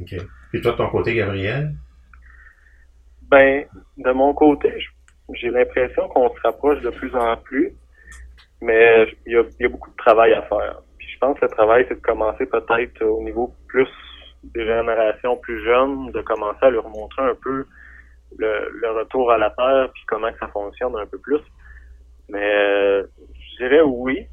OK. 0.00 0.12
Et 0.54 0.60
toi, 0.60 0.72
de 0.72 0.76
ton 0.76 0.88
côté, 0.90 1.14
Gabriel? 1.14 1.74
Ben, 3.30 3.64
de 3.98 4.10
mon 4.12 4.34
côté, 4.34 4.72
j'ai 5.34 5.50
l'impression 5.50 6.08
qu'on 6.08 6.28
se 6.34 6.40
rapproche 6.42 6.80
de 6.82 6.90
plus 6.90 7.14
en 7.14 7.36
plus, 7.36 7.72
mais 8.60 9.06
il 9.26 9.32
y 9.32 9.36
a, 9.36 9.42
y 9.60 9.64
a, 9.64 9.68
beaucoup 9.68 9.90
de 9.90 9.96
travail 9.96 10.32
à 10.32 10.42
faire. 10.42 10.80
Je 11.34 11.42
le 11.42 11.48
travail, 11.48 11.84
c'est 11.88 11.96
de 11.96 12.00
commencer 12.00 12.46
peut-être 12.46 13.02
au 13.02 13.22
niveau 13.22 13.52
plus 13.68 13.88
des 14.42 14.64
générations 14.64 15.36
plus 15.36 15.64
jeunes, 15.64 16.12
de 16.12 16.20
commencer 16.22 16.58
à 16.62 16.70
leur 16.70 16.88
montrer 16.88 17.22
un 17.22 17.34
peu 17.34 17.66
le, 18.38 18.70
le 18.70 18.90
retour 18.90 19.32
à 19.32 19.38
la 19.38 19.50
terre, 19.50 19.90
puis 19.92 20.02
comment 20.06 20.30
ça 20.38 20.48
fonctionne 20.48 20.94
un 20.96 21.06
peu 21.06 21.18
plus. 21.18 21.40
Mais 22.28 23.02
je 23.02 23.56
dirais 23.58 23.82
oui, 23.82 24.26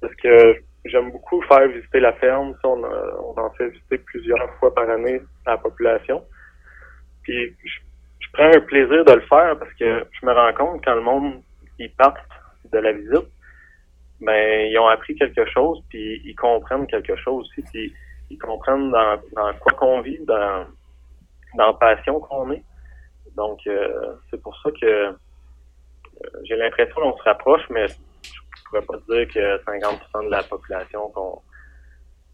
parce 0.00 0.14
que 0.16 0.56
j'aime 0.84 1.10
beaucoup 1.10 1.40
faire 1.42 1.66
visiter 1.68 2.00
la 2.00 2.12
ferme. 2.14 2.54
On, 2.64 2.82
on, 2.82 3.40
en 3.40 3.50
fait 3.50 3.68
visiter 3.68 3.98
plusieurs 3.98 4.50
fois 4.58 4.74
par 4.74 4.88
année 4.88 5.20
à 5.46 5.52
la 5.52 5.58
population. 5.58 6.22
Puis 7.22 7.56
je, 7.64 8.28
prends 8.32 8.50
un 8.54 8.60
plaisir 8.60 9.04
de 9.04 9.12
le 9.12 9.20
faire 9.22 9.56
parce 9.58 9.72
que 9.74 10.06
je 10.10 10.26
me 10.26 10.32
rends 10.32 10.52
compte 10.54 10.84
quand 10.84 10.94
le 10.94 11.02
monde 11.02 11.42
ils 11.78 11.90
partent 11.92 12.18
de 12.72 12.78
la 12.78 12.92
visite, 12.92 13.30
ben 14.24 14.66
ils 14.66 14.78
ont 14.78 14.88
appris 14.88 15.14
quelque 15.16 15.44
chose, 15.50 15.82
puis 15.88 16.22
ils 16.24 16.34
comprennent 16.34 16.86
quelque 16.86 17.16
chose 17.16 17.48
aussi, 17.48 17.62
puis 17.72 17.94
ils 18.30 18.38
comprennent 18.38 18.90
dans, 18.90 19.20
dans 19.32 19.52
quoi 19.54 19.72
qu'on 19.78 20.00
vit, 20.00 20.18
dans, 20.24 20.66
dans 21.56 21.66
la 21.66 21.72
passion 21.74 22.20
qu'on 22.20 22.52
est. 22.52 22.62
Donc 23.36 23.60
euh, 23.66 24.14
c'est 24.30 24.40
pour 24.40 24.56
ça 24.62 24.70
que 24.70 24.86
euh, 24.86 25.12
j'ai 26.44 26.56
l'impression 26.56 26.94
qu'on 26.94 27.16
se 27.16 27.22
rapproche, 27.22 27.62
mais 27.70 27.86
pourrais 28.74 28.86
pas 28.86 29.14
dire 29.14 29.28
que 29.28 29.64
50% 29.64 30.26
de 30.26 30.30
la 30.30 30.42
population 30.42 31.12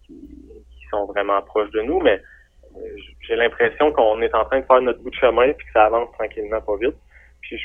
qui, 0.06 0.14
sont 0.90 1.06
vraiment 1.06 1.40
proches 1.42 1.70
de 1.70 1.82
nous, 1.82 2.00
mais 2.00 2.20
euh, 2.76 2.80
j'ai 3.20 3.36
l'impression 3.36 3.92
qu'on 3.92 4.20
est 4.22 4.34
en 4.34 4.44
train 4.44 4.58
de 4.58 4.64
faire 4.64 4.82
notre 4.82 5.00
bout 5.00 5.10
de 5.10 5.14
chemin 5.14 5.44
et 5.44 5.54
que 5.54 5.62
ça 5.72 5.84
avance 5.84 6.10
tranquillement, 6.18 6.60
pas 6.60 6.76
vite. 6.78 6.96
Puis 7.42 7.56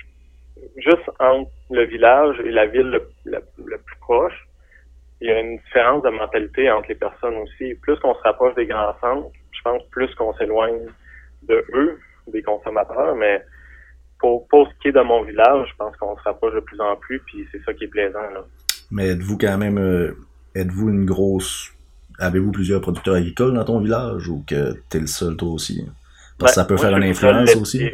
juste 0.77 1.09
entre 1.19 1.51
le 1.71 1.85
village 1.85 2.39
et 2.45 2.51
la 2.51 2.65
ville 2.65 2.99
le, 3.25 3.39
plus 3.39 3.97
proche, 3.99 4.47
il 5.21 5.29
y 5.29 5.31
a 5.31 5.39
une 5.39 5.57
différence 5.57 6.03
de 6.03 6.09
mentalité 6.09 6.69
entre 6.71 6.89
les 6.89 6.95
personnes 6.95 7.35
aussi. 7.35 7.73
Plus 7.75 7.97
qu'on 7.99 8.13
se 8.13 8.21
rapproche 8.21 8.55
des 8.55 8.65
grands 8.65 8.95
centres, 8.99 9.29
je 9.51 9.61
pense 9.63 9.83
plus 9.91 10.13
qu'on 10.15 10.33
s'éloigne 10.35 10.87
de 11.47 11.65
eux, 11.73 11.99
des 12.27 12.41
consommateurs, 12.41 13.15
mais 13.15 13.43
pour, 14.19 14.47
pour 14.47 14.67
ce 14.67 14.73
qui 14.81 14.89
est 14.89 14.91
de 14.91 15.01
mon 15.01 15.23
village, 15.23 15.67
je 15.69 15.75
pense 15.77 15.95
qu'on 15.97 16.15
se 16.17 16.21
rapproche 16.23 16.53
de 16.53 16.59
plus 16.59 16.79
en 16.79 16.95
plus, 16.95 17.19
puis 17.19 17.47
c'est 17.51 17.63
ça 17.63 17.73
qui 17.73 17.85
est 17.85 17.89
plaisant. 17.89 18.29
Là. 18.33 18.45
Mais 18.91 19.09
êtes-vous 19.09 19.37
quand 19.37 19.57
même, 19.57 19.77
euh, 19.77 20.17
êtes-vous 20.55 20.89
une 20.89 21.05
grosse, 21.05 21.71
avez-vous 22.19 22.51
plusieurs 22.51 22.81
producteurs 22.81 23.15
agricoles 23.15 23.53
dans 23.53 23.65
ton 23.65 23.79
village 23.79 24.27
ou 24.27 24.43
que 24.47 24.73
t'es 24.89 24.99
le 24.99 25.07
seul 25.07 25.35
toi 25.35 25.49
aussi? 25.49 25.85
Parce 26.37 26.51
que 26.51 26.55
ça 26.55 26.65
peut 26.65 26.75
Ben, 26.75 26.81
moi, 26.81 26.89
faire 26.89 26.97
une 26.97 27.09
influence 27.09 27.55
aussi. 27.55 27.91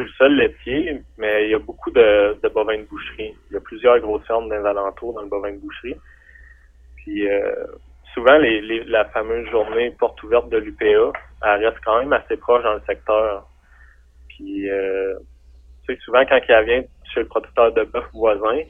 Le 0.00 0.08
seul 0.16 0.34
laitier, 0.34 1.02
mais 1.18 1.44
il 1.44 1.50
y 1.50 1.54
a 1.54 1.58
beaucoup 1.58 1.90
de, 1.90 2.48
bovins 2.48 2.78
de 2.78 2.84
boucherie. 2.84 3.34
Il 3.50 3.54
y 3.54 3.56
a 3.56 3.60
plusieurs 3.60 3.98
grosses 4.00 4.26
fermes 4.26 4.48
dans 4.48 4.56
les 4.56 4.66
alentours 4.66 5.12
dans 5.12 5.20
le 5.20 5.28
bovin 5.28 5.52
de 5.52 5.58
boucherie. 5.58 5.96
Puis 6.96 7.28
euh, 7.28 7.66
souvent, 8.14 8.38
les, 8.38 8.84
la 8.84 9.04
fameuse 9.06 9.46
journée 9.50 9.90
porte 9.98 10.22
ouverte 10.22 10.48
de 10.48 10.56
l'UPA, 10.56 11.12
elle 11.44 11.66
reste 11.66 11.80
quand 11.84 11.98
même 11.98 12.14
assez 12.14 12.38
proche 12.38 12.62
dans 12.62 12.74
le 12.74 12.82
secteur. 12.86 13.46
Puis 14.28 14.70
euh, 14.70 15.18
tu 15.86 15.94
sais, 15.94 16.00
souvent 16.00 16.24
quand 16.24 16.40
elle 16.48 16.64
vient 16.64 16.82
chez 17.12 17.20
le 17.20 17.26
producteur 17.26 17.72
de 17.74 17.84
bœuf 17.84 18.06
voisin, 18.14 18.60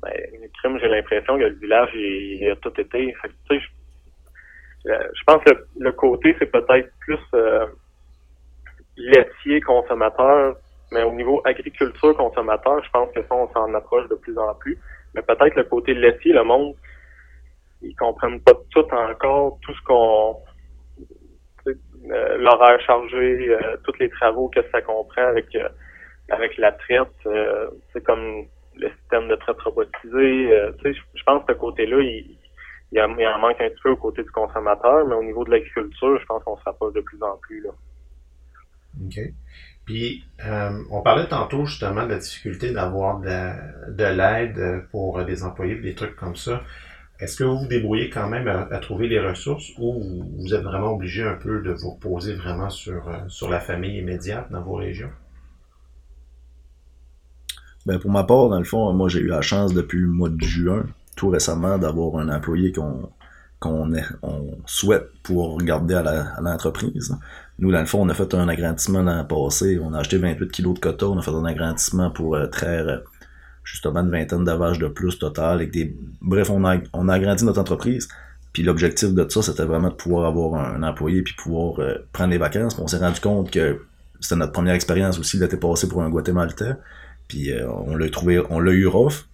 ben, 0.00 0.12
le 0.14 0.48
crime, 0.60 0.78
j'ai 0.80 0.88
l'impression 0.88 1.38
que 1.38 1.42
le 1.44 1.54
village 1.56 1.90
il, 1.94 2.38
il 2.40 2.50
a 2.50 2.56
tout 2.56 2.80
été. 2.80 3.12
Fait 3.20 3.28
que, 3.28 3.34
tu 3.50 3.58
sais, 3.58 3.66
je, 4.84 4.92
euh, 4.92 5.08
je 5.12 5.24
pense 5.26 5.42
que 5.42 5.54
le, 5.54 5.66
le 5.80 5.90
côté, 5.92 6.36
c'est 6.38 6.52
peut-être 6.52 6.88
plus 7.00 7.18
euh, 7.34 7.66
laitier 8.96 9.60
consommateur, 9.60 10.56
mais 10.90 11.02
au 11.02 11.12
niveau 11.12 11.40
agriculture 11.44 12.16
consommateur, 12.16 12.82
je 12.84 12.90
pense 12.90 13.12
que 13.12 13.22
ça, 13.22 13.34
on 13.34 13.48
s'en 13.52 13.72
approche 13.74 14.08
de 14.08 14.14
plus 14.14 14.36
en 14.38 14.54
plus. 14.54 14.78
Mais 15.14 15.22
peut-être 15.22 15.54
le 15.54 15.64
côté 15.64 15.94
laitier, 15.94 16.32
le 16.32 16.44
monde, 16.44 16.74
ils 17.82 17.94
comprennent 17.94 18.40
pas 18.40 18.54
tout 18.70 18.86
encore, 18.92 19.58
tout 19.62 19.74
ce 19.74 19.82
qu'on 19.82 20.36
euh, 22.10 22.38
l'horaire 22.38 22.80
chargé, 22.86 23.48
euh, 23.50 23.76
tous 23.84 23.98
les 23.98 24.08
travaux 24.08 24.48
que 24.48 24.60
ça 24.70 24.80
comprend 24.80 25.26
avec 25.26 25.54
euh, 25.56 25.68
avec 26.30 26.56
la 26.58 26.72
traite, 26.72 27.08
c'est 27.92 28.04
comme 28.04 28.44
le 28.76 28.90
système 29.00 29.28
de 29.28 29.34
traite 29.36 29.58
robotisé. 29.62 30.50
je 30.84 31.22
pense 31.24 31.42
que 31.46 31.54
ce 31.54 31.58
côté-là, 31.58 32.00
il, 32.00 32.36
il 32.92 33.00
en 33.00 33.38
manque 33.38 33.60
un 33.60 33.70
petit 33.70 33.80
peu 33.82 33.90
au 33.92 33.96
côté 33.96 34.22
du 34.22 34.30
consommateur, 34.30 35.06
mais 35.06 35.14
au 35.14 35.22
niveau 35.22 35.44
de 35.44 35.50
l'agriculture, 35.50 36.20
je 36.20 36.26
pense 36.26 36.44
qu'on 36.44 36.58
se 36.58 36.64
rapproche 36.64 36.92
de 36.92 37.00
plus 37.00 37.22
en 37.22 37.38
plus. 37.38 37.62
Là. 37.62 37.70
OK. 39.06 39.18
Puis, 39.88 40.22
euh, 40.44 40.82
on 40.90 41.00
parlait 41.00 41.28
tantôt 41.28 41.64
justement 41.64 42.04
de 42.04 42.10
la 42.10 42.18
difficulté 42.18 42.72
d'avoir 42.72 43.20
de 43.20 43.26
la- 43.26 43.56
de 43.88 44.04
l'aide 44.04 44.84
pour 44.90 45.24
des 45.24 45.44
employés, 45.44 45.76
des 45.76 45.94
trucs 45.94 46.14
comme 46.14 46.36
ça. 46.36 46.62
Est-ce 47.18 47.38
que 47.38 47.44
vous 47.44 47.60
vous 47.60 47.66
débrouillez 47.68 48.10
quand 48.10 48.28
même 48.28 48.48
à, 48.48 48.78
trouver 48.80 49.08
les 49.08 49.18
ressources 49.18 49.72
ou 49.78 50.04
vous, 50.40 50.52
êtes 50.52 50.62
vraiment 50.62 50.92
obligé 50.92 51.22
un 51.22 51.36
peu 51.36 51.62
de 51.62 51.70
vous 51.70 51.92
reposer 51.92 52.34
vraiment 52.34 52.68
sur, 52.68 53.08
euh, 53.08 53.48
la 53.50 53.60
famille 53.60 53.96
immédiate 53.96 54.52
dans 54.52 54.60
vos 54.60 54.74
régions? 54.74 55.08
Ben 57.86 57.98
pour 57.98 58.10
ma 58.10 58.24
part, 58.24 58.50
dans 58.50 58.58
le 58.58 58.64
fond, 58.64 58.92
moi 58.92 59.08
j'ai 59.08 59.20
eu 59.20 59.28
la 59.28 59.40
chance 59.40 59.72
depuis 59.72 60.00
le 60.00 60.08
mois 60.08 60.28
de 60.28 60.42
juin, 60.42 60.84
tout 61.16 61.30
récemment, 61.30 61.78
d'avoir 61.78 62.16
un 62.20 62.28
employé 62.28 62.72
qu'on 62.72 63.10
souhaite 64.66 65.08
pouvoir 65.22 65.56
garder 65.64 65.94
à 65.94 66.40
l'entreprise. 66.42 67.16
Nous, 67.58 67.72
dans 67.72 67.80
le 67.80 67.86
fond, 67.86 68.02
on 68.02 68.08
a 68.08 68.14
fait 68.14 68.34
un 68.34 68.48
agrandissement 68.48 69.02
l'an 69.02 69.24
passé. 69.24 69.80
On 69.82 69.92
a 69.92 69.98
acheté 69.98 70.18
28 70.18 70.50
kilos 70.50 70.74
de 70.74 70.78
coton. 70.80 71.14
On 71.14 71.18
a 71.18 71.22
fait 71.22 71.32
un 71.32 71.44
agrandissement 71.44 72.10
pour 72.10 72.36
euh, 72.36 72.46
traire 72.46 72.88
euh, 72.88 72.98
justement 73.64 74.00
une 74.00 74.10
vingtaine 74.10 74.44
de 74.44 74.52
vaches 74.52 74.78
de 74.78 74.86
plus 74.86 75.18
total. 75.18 75.68
Bref, 76.20 76.50
on 76.50 76.64
a, 76.64 76.78
agrandi 77.12 77.44
notre 77.44 77.60
entreprise. 77.60 78.08
Puis 78.52 78.62
l'objectif 78.62 79.12
de 79.12 79.28
ça, 79.28 79.42
c'était 79.42 79.64
vraiment 79.64 79.88
de 79.88 79.94
pouvoir 79.94 80.26
avoir 80.26 80.54
un, 80.54 80.82
employé 80.84 81.22
puis 81.22 81.34
pouvoir 81.34 81.80
euh, 81.80 81.96
prendre 82.12 82.30
les 82.30 82.38
vacances. 82.38 82.74
Puis 82.74 82.82
on 82.82 82.86
s'est 82.86 82.98
rendu 82.98 83.20
compte 83.20 83.50
que 83.50 83.80
c'était 84.20 84.36
notre 84.36 84.52
première 84.52 84.74
expérience 84.74 85.18
aussi 85.18 85.36
l'été 85.36 85.56
passé 85.56 85.88
pour 85.88 86.02
un 86.02 86.10
Guatémaltais. 86.10 86.74
Puis 87.26 87.52
on 87.84 87.94
l'a 87.94 88.08
trouvé, 88.08 88.40
on 88.50 88.58
l'a 88.58 88.72
eu 88.72 88.86
rough. 88.86 89.26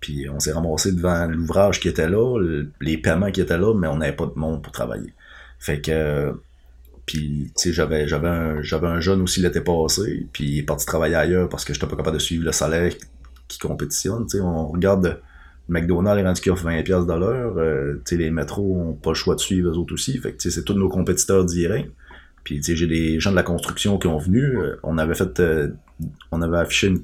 Puis 0.00 0.28
on 0.28 0.40
s'est 0.40 0.52
ramassé 0.52 0.92
devant 0.92 1.26
l'ouvrage 1.26 1.80
qui 1.80 1.88
était 1.88 2.08
là, 2.08 2.38
le- 2.38 2.70
les 2.80 2.98
paiements 2.98 3.30
qui 3.30 3.40
étaient 3.40 3.58
là, 3.58 3.74
mais 3.74 3.86
on 3.86 3.96
n'avait 3.96 4.16
pas 4.16 4.26
de 4.26 4.32
monde 4.36 4.62
pour 4.62 4.72
travailler. 4.72 5.14
Fait 5.58 5.80
que 5.80 6.34
puis 7.10 7.52
j'avais 7.56 8.06
j'avais 8.06 8.28
un 8.28 8.62
j'avais 8.62 8.86
un 8.86 9.00
jeune 9.00 9.20
aussi 9.20 9.40
l'été 9.40 9.60
passé, 9.60 10.28
puis 10.32 10.44
il 10.44 10.58
est 10.60 10.62
parti 10.62 10.86
travailler 10.86 11.16
ailleurs 11.16 11.48
parce 11.48 11.64
que 11.64 11.74
j'étais 11.74 11.88
pas 11.88 11.96
capable 11.96 12.18
de 12.18 12.22
suivre 12.22 12.44
le 12.44 12.52
salaire 12.52 12.92
qui 13.48 13.58
compétitionne, 13.58 14.26
on 14.40 14.68
regarde 14.68 15.20
McDonald's 15.68 16.20
est 16.20 16.24
rendu 16.24 16.40
qui 16.40 16.50
offre 16.50 16.62
20 16.62 16.84
pièces 16.84 17.06
de 17.06 17.12
l'heure, 17.12 17.58
euh, 17.58 18.00
les 18.12 18.30
métros 18.30 18.80
ont 18.80 18.92
pas 18.92 19.10
le 19.10 19.16
choix 19.16 19.34
de 19.34 19.40
suivre 19.40 19.70
eux 19.70 19.76
autres 19.76 19.92
aussi, 19.92 20.18
fait 20.18 20.34
que 20.34 20.50
c'est 20.50 20.62
tous 20.62 20.74
nos 20.74 20.88
compétiteurs 20.88 21.44
directs. 21.44 21.90
Puis 22.44 22.62
j'ai 22.62 22.86
des 22.86 23.18
gens 23.18 23.32
de 23.32 23.36
la 23.36 23.42
construction 23.42 23.98
qui 23.98 24.06
ont 24.06 24.18
venu, 24.18 24.44
euh, 24.44 24.76
on 24.84 24.96
avait 24.96 25.16
fait 25.16 25.40
euh, 25.40 25.68
on 26.30 26.42
avait 26.42 26.58
affiché 26.58 26.94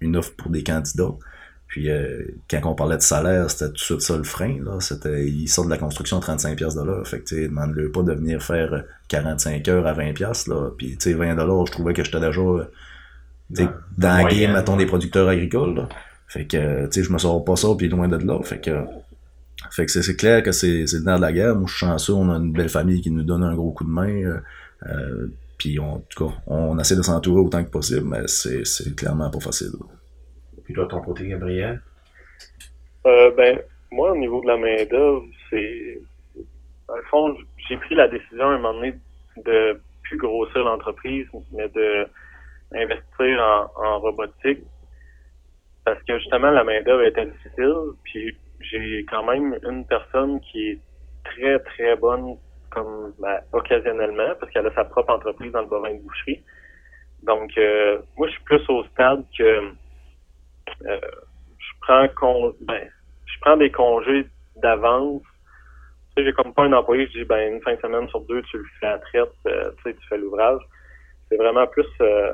une 0.00 0.16
offre 0.16 0.32
pour 0.34 0.50
des 0.50 0.62
candidats. 0.62 1.14
Puis 1.68 1.90
euh, 1.90 2.22
quand 2.50 2.60
on 2.64 2.74
parlait 2.74 2.96
de 2.96 3.02
salaire, 3.02 3.50
c'était 3.50 3.66
tout 3.68 3.72
de 3.74 3.78
suite 3.78 4.00
ça 4.00 4.16
le 4.16 4.24
frein. 4.24 4.56
Là. 4.64 4.80
C'était, 4.80 5.26
ils 5.28 5.48
sortent 5.48 5.68
de 5.68 5.72
la 5.72 5.78
construction 5.78 6.18
à 6.18 6.20
35$ 6.20 6.54
piastres 6.56 6.80
de 6.80 6.86
l'heure. 6.86 7.06
Fait 7.06 7.20
que 7.20 7.24
tu 7.24 7.36
sais, 7.36 7.48
demande-le 7.48 7.92
pas 7.92 8.02
de 8.02 8.12
venir 8.14 8.42
faire 8.42 8.72
euh, 8.72 8.80
45 9.08 9.68
heures 9.68 9.86
à 9.86 9.92
20$. 9.92 10.14
piastres, 10.14 10.48
Là. 10.50 10.70
Puis 10.76 10.96
tu 10.96 11.10
sais, 11.12 11.14
20$, 11.14 11.66
je 11.66 11.72
trouvais 11.72 11.92
que 11.92 12.02
j'étais 12.02 12.20
déjà 12.20 12.40
euh, 12.40 12.64
tu 13.54 13.62
sais, 13.62 13.68
Dans- 13.98 14.08
dans 14.08 14.16
la 14.26 14.30
game, 14.34 14.52
mettons, 14.54 14.76
des 14.76 14.86
producteurs 14.86 15.28
agricoles. 15.28 15.74
Là. 15.74 15.88
Fait 16.26 16.46
que 16.46 16.56
euh, 16.56 16.86
tu 16.88 17.00
sais, 17.00 17.02
je 17.06 17.12
me 17.12 17.18
sors 17.18 17.44
pas 17.44 17.56
ça, 17.56 17.68
puis 17.76 17.88
loin 17.88 18.08
de 18.08 18.16
là. 18.16 18.42
Fait 18.42 18.60
que, 18.60 18.70
fait 19.70 19.84
que 19.86 19.92
c'est, 19.92 20.02
c'est 20.02 20.16
clair 20.16 20.42
que 20.42 20.52
c'est, 20.52 20.86
c'est 20.86 20.98
le 20.98 21.04
nerf 21.04 21.16
de 21.16 21.22
la 21.22 21.32
guerre. 21.32 21.54
Moi, 21.54 21.64
je 21.66 21.76
suis 21.76 21.86
chanceux, 21.86 22.14
on 22.14 22.30
a 22.30 22.36
une 22.36 22.52
belle 22.52 22.68
famille 22.70 23.00
qui 23.02 23.10
nous 23.10 23.24
donne 23.24 23.42
un 23.42 23.54
gros 23.54 23.72
coup 23.72 23.84
de 23.84 23.90
main. 23.90 24.08
euh, 24.08 24.38
euh, 24.86 25.26
puis 25.58 25.78
on, 25.80 25.94
en 25.96 25.98
tout 26.08 26.26
cas, 26.28 26.34
on 26.46 26.78
essaie 26.78 26.96
de 26.96 27.02
s'entourer 27.02 27.40
autant 27.40 27.62
que 27.64 27.68
possible, 27.70 28.06
mais 28.08 28.22
c'est, 28.26 28.64
c'est 28.64 28.94
clairement 28.94 29.28
pas 29.30 29.40
facile. 29.40 29.72
là. 29.78 29.86
Puis 30.68 30.74
toi, 30.74 30.86
ton 30.86 31.00
côté, 31.00 31.26
Gabriel? 31.26 31.80
Euh, 33.06 33.30
ben, 33.30 33.58
moi, 33.90 34.12
au 34.12 34.16
niveau 34.16 34.42
de 34.42 34.48
la 34.48 34.58
main-d'œuvre, 34.58 35.24
c'est. 35.48 35.98
Dans 36.86 36.96
le 36.96 37.02
fond, 37.04 37.34
j'ai 37.66 37.78
pris 37.78 37.94
la 37.94 38.06
décision 38.06 38.44
à 38.44 38.52
un 38.52 38.58
moment 38.58 38.74
donné 38.74 38.92
de 39.46 39.80
plus 40.02 40.18
grossir 40.18 40.62
l'entreprise, 40.64 41.26
mais 41.52 41.70
de 41.70 42.06
investir 42.74 43.40
en, 43.40 43.82
en 43.82 43.98
robotique. 44.00 44.62
Parce 45.86 46.02
que 46.02 46.18
justement, 46.18 46.50
la 46.50 46.64
main-d'œuvre 46.64 47.04
était 47.04 47.24
difficile. 47.24 47.94
Puis 48.04 48.36
j'ai 48.60 49.06
quand 49.08 49.24
même 49.24 49.58
une 49.66 49.86
personne 49.86 50.38
qui 50.40 50.72
est 50.72 50.78
très, 51.24 51.58
très 51.60 51.96
bonne 51.96 52.36
comme 52.68 53.14
ben, 53.18 53.40
occasionnellement, 53.54 54.34
parce 54.38 54.52
qu'elle 54.52 54.66
a 54.66 54.74
sa 54.74 54.84
propre 54.84 55.14
entreprise 55.14 55.50
dans 55.52 55.62
le 55.62 55.66
bovin 55.68 55.94
de 55.94 56.00
boucherie. 56.02 56.44
Donc, 57.22 57.56
euh, 57.56 58.02
moi, 58.18 58.26
je 58.26 58.32
suis 58.34 58.44
plus 58.44 58.68
au 58.68 58.84
stade 58.84 59.24
que 59.38 59.72
euh, 60.86 61.00
je 61.58 61.72
prends 61.80 62.08
con, 62.16 62.54
ben, 62.60 62.88
je 63.26 63.40
prends 63.40 63.56
des 63.56 63.70
congés 63.70 64.26
d'avance. 64.56 65.22
Tu 66.16 66.22
sais, 66.22 66.24
j'ai 66.24 66.32
comme 66.32 66.54
pas 66.54 66.64
un 66.64 66.72
employé, 66.72 67.06
je 67.06 67.18
dis 67.20 67.24
ben 67.24 67.54
une 67.54 67.62
fin 67.62 67.74
de 67.74 67.80
semaine 67.80 68.08
sur 68.08 68.20
deux, 68.22 68.42
tu 68.42 68.58
le 68.58 68.64
fais 68.80 68.86
à 68.86 68.98
traite, 68.98 69.32
euh, 69.46 69.70
tu 69.78 69.82
sais, 69.82 69.94
tu 69.94 70.08
fais 70.08 70.18
l'ouvrage. 70.18 70.60
C'est 71.28 71.36
vraiment 71.36 71.66
plus 71.66 71.86
euh, 72.00 72.32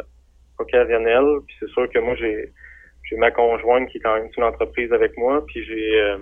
occasionnel. 0.58 1.24
Puis 1.46 1.56
c'est 1.60 1.70
sûr 1.70 1.88
que 1.90 1.98
moi 1.98 2.14
j'ai 2.16 2.52
j'ai 3.04 3.16
ma 3.16 3.30
conjointe 3.30 3.88
qui 3.90 3.98
est 3.98 4.00
quand 4.00 4.14
même 4.14 4.30
sur 4.32 4.40
l'entreprise 4.40 4.92
avec 4.92 5.16
moi, 5.18 5.44
puis 5.46 5.64
j'ai 5.64 6.00
euh, 6.00 6.18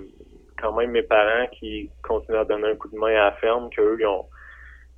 quand 0.61 0.73
même 0.73 0.91
mes 0.91 1.03
parents 1.03 1.47
qui 1.53 1.91
continuent 2.03 2.39
à 2.39 2.45
donner 2.45 2.71
un 2.71 2.77
coup 2.77 2.89
de 2.89 2.99
main 2.99 3.15
à 3.15 3.31
la 3.31 3.33
ferme, 3.33 3.71
qu'eux 3.71 3.97
ils 3.99 4.07
ont 4.07 4.27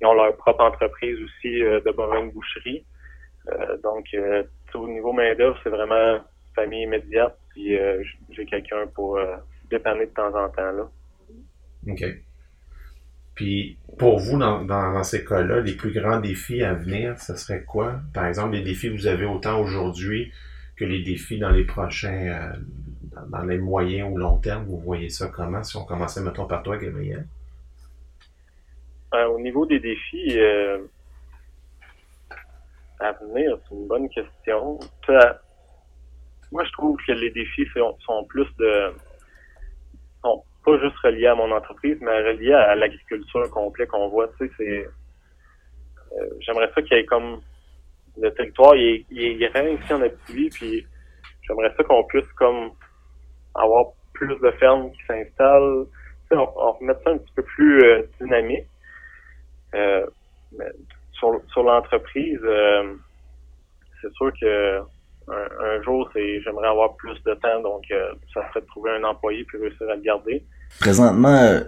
ils 0.01 0.07
ont 0.07 0.13
leur 0.13 0.35
propre 0.37 0.63
entreprise 0.63 1.17
aussi 1.21 1.63
euh, 1.63 1.79
de 1.81 1.91
bovin 1.91 2.25
de 2.25 2.31
boucherie. 2.31 2.85
Euh, 3.49 3.77
donc 3.83 4.05
euh, 4.13 4.43
au 4.73 4.87
niveau 4.87 5.13
main 5.13 5.33
d'œuvre, 5.35 5.57
c'est 5.63 5.69
vraiment 5.69 6.19
famille 6.55 6.83
immédiate, 6.83 7.37
puis 7.49 7.77
euh, 7.77 8.01
j'ai 8.31 8.45
quelqu'un 8.45 8.87
pour 8.93 9.17
euh, 9.17 9.35
dépanner 9.69 10.05
de 10.05 10.11
temps 10.11 10.33
en 10.35 10.49
temps 10.49 10.71
là. 10.71 10.89
OK. 11.87 12.03
Puis, 13.35 13.77
pour 13.99 14.17
vous, 14.17 14.37
dans, 14.39 14.63
dans, 14.63 14.93
dans 14.93 15.03
ces 15.03 15.25
cas-là, 15.25 15.59
les 15.59 15.73
plus 15.75 15.91
grands 15.91 16.21
défis 16.21 16.63
à 16.63 16.73
venir, 16.73 17.19
ce 17.19 17.35
serait 17.35 17.63
quoi? 17.63 17.99
Par 18.13 18.25
exemple, 18.27 18.53
les 18.55 18.61
défis 18.61 18.89
que 18.89 18.93
vous 18.93 19.07
avez 19.07 19.25
autant 19.25 19.59
aujourd'hui 19.59 20.31
que 20.77 20.85
les 20.85 21.03
défis 21.03 21.37
dans 21.37 21.51
les 21.51 21.65
prochains, 21.65 22.27
euh, 22.27 22.53
dans, 23.13 23.39
dans 23.39 23.43
les 23.43 23.57
moyens 23.57 24.09
ou 24.11 24.17
long 24.17 24.37
terme, 24.37 24.63
vous 24.65 24.79
voyez 24.79 25.09
ça 25.09 25.27
comment? 25.27 25.63
Si 25.63 25.75
on 25.75 25.83
commençait, 25.83 26.21
mettons, 26.21 26.47
par 26.47 26.63
toi, 26.63 26.77
Gabriel. 26.77 27.27
Euh, 29.13 29.27
au 29.27 29.39
niveau 29.39 29.65
des 29.65 29.79
défis 29.79 30.39
à 32.99 33.11
venir, 33.11 33.57
c'est 33.67 33.75
une 33.75 33.87
bonne 33.87 34.09
question. 34.09 34.79
Ça- 35.05 35.41
moi, 36.51 36.63
je 36.63 36.71
trouve 36.71 36.97
que 37.05 37.11
les 37.11 37.31
défis 37.31 37.67
sont, 37.73 38.23
plus 38.25 38.47
de 38.57 38.93
sont 40.23 40.43
pas 40.63 40.79
juste 40.79 40.97
reliés 41.03 41.27
à 41.27 41.35
mon 41.35 41.51
entreprise, 41.51 41.97
mais 42.01 42.21
reliés 42.21 42.53
à 42.53 42.75
l'agriculture 42.75 43.49
complète 43.51 43.89
qu'on 43.89 44.09
voit. 44.09 44.29
Tu 44.39 44.51
sais, 44.57 44.87
euh, 46.17 46.29
j'aimerais 46.39 46.71
ça 46.73 46.81
qu'il 46.81 46.97
y 46.97 46.99
ait 46.99 47.05
comme 47.05 47.41
le 48.17 48.33
territoire, 48.33 48.75
il 48.75 48.87
est, 48.87 49.05
il 49.11 49.43
est 49.43 49.49
grand 49.49 49.67
ici 49.67 49.93
en 49.93 50.01
Abitibi, 50.01 50.49
puis 50.49 50.87
j'aimerais 51.41 51.73
ça 51.75 51.83
qu'on 51.83 52.03
puisse 52.05 52.31
comme 52.33 52.71
avoir 53.53 53.87
plus 54.13 54.35
de 54.39 54.51
fermes 54.51 54.91
qui 54.91 55.03
s'installent. 55.05 55.85
Tu 56.29 56.29
sais, 56.29 56.35
on, 56.35 56.59
on 56.59 56.71
remet 56.73 56.93
ça 57.03 57.11
un 57.11 57.17
petit 57.17 57.33
peu 57.35 57.43
plus 57.43 57.83
euh, 57.83 58.03
dynamique. 58.19 58.67
Euh, 59.73 60.05
mais 60.57 60.71
sur, 61.13 61.41
sur 61.51 61.63
l'entreprise, 61.63 62.39
euh, 62.43 62.95
c'est 64.01 64.13
sûr 64.13 64.31
que 64.39 64.81
un, 65.27 65.81
jour, 65.83 66.09
c'est 66.13 66.41
j'aimerais 66.41 66.67
avoir 66.67 66.95
plus 66.95 67.17
de 67.25 67.33
temps, 67.35 67.61
donc 67.61 67.83
euh, 67.91 68.13
ça 68.33 68.47
serait 68.49 68.61
de 68.61 68.65
trouver 68.67 68.91
un 68.91 69.03
employé 69.03 69.43
puis 69.43 69.57
réussir 69.57 69.89
à 69.89 69.95
le 69.95 70.01
garder. 70.01 70.43
Présentement, 70.79 71.59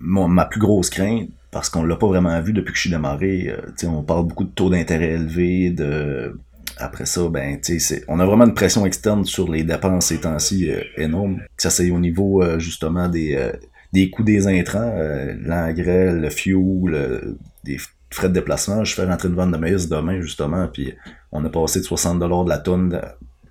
ma 0.00 0.44
plus 0.46 0.60
grosse 0.60 0.90
crainte, 0.90 1.28
parce 1.50 1.68
qu'on 1.68 1.84
l'a 1.84 1.96
pas 1.96 2.08
vraiment 2.08 2.40
vu 2.40 2.52
depuis 2.52 2.72
que 2.72 2.76
je 2.76 2.82
suis 2.82 2.90
démarré, 2.90 3.48
euh, 3.48 3.88
on 3.88 4.02
parle 4.02 4.26
beaucoup 4.26 4.44
de 4.44 4.50
taux 4.50 4.70
d'intérêt 4.70 5.12
élevés, 5.12 5.70
de 5.70 6.36
après 6.76 7.06
ça, 7.06 7.28
ben, 7.28 7.60
on 8.08 8.20
a 8.20 8.26
vraiment 8.26 8.44
une 8.44 8.54
pression 8.54 8.84
externe 8.84 9.24
sur 9.24 9.50
les 9.50 9.62
dépenses 9.62 10.06
ces 10.06 10.20
temps-ci 10.20 10.70
euh, 10.70 10.82
énormes. 10.96 11.40
Ça, 11.56 11.70
c'est 11.70 11.90
au 11.90 11.98
niveau 11.98 12.42
euh, 12.42 12.58
justement 12.58 13.08
des, 13.08 13.34
euh, 13.34 13.52
des 13.92 14.10
coûts 14.10 14.24
des 14.24 14.48
intrants, 14.48 14.92
l'engrais, 15.40 16.12
le 16.12 16.30
fuel, 16.30 17.36
des 17.62 17.78
frais 18.10 18.28
de 18.28 18.34
déplacement. 18.34 18.84
Je 18.84 18.94
fais 18.94 19.04
rentrer 19.04 19.28
une 19.28 19.34
vente 19.34 19.52
de 19.52 19.56
maïs 19.56 19.88
demain, 19.88 20.20
justement, 20.20 20.66
puis 20.66 20.94
on 21.34 21.44
a 21.44 21.48
passé 21.50 21.80
de 21.80 21.84
60$ 21.84 22.44
de 22.44 22.48
la 22.48 22.58
tonne 22.58 23.00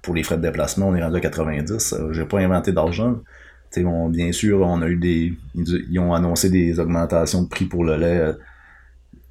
pour 0.01 0.15
les 0.15 0.23
frais 0.23 0.37
de 0.37 0.41
déplacement, 0.41 0.87
on 0.89 0.95
est 0.95 1.03
rendu 1.03 1.17
à 1.17 1.21
90. 1.21 1.95
J'ai 2.11 2.25
pas 2.25 2.39
inventé 2.39 2.71
d'argent. 2.71 3.17
Bon, 3.77 4.09
bien 4.09 4.31
sûr, 4.31 4.61
on 4.61 4.81
a 4.81 4.87
eu 4.87 4.97
des. 4.97 5.33
Ils 5.55 5.99
ont 5.99 6.13
annoncé 6.13 6.49
des 6.49 6.79
augmentations 6.79 7.43
de 7.43 7.47
prix 7.47 7.65
pour 7.65 7.83
le 7.83 7.97
lait 7.97 8.33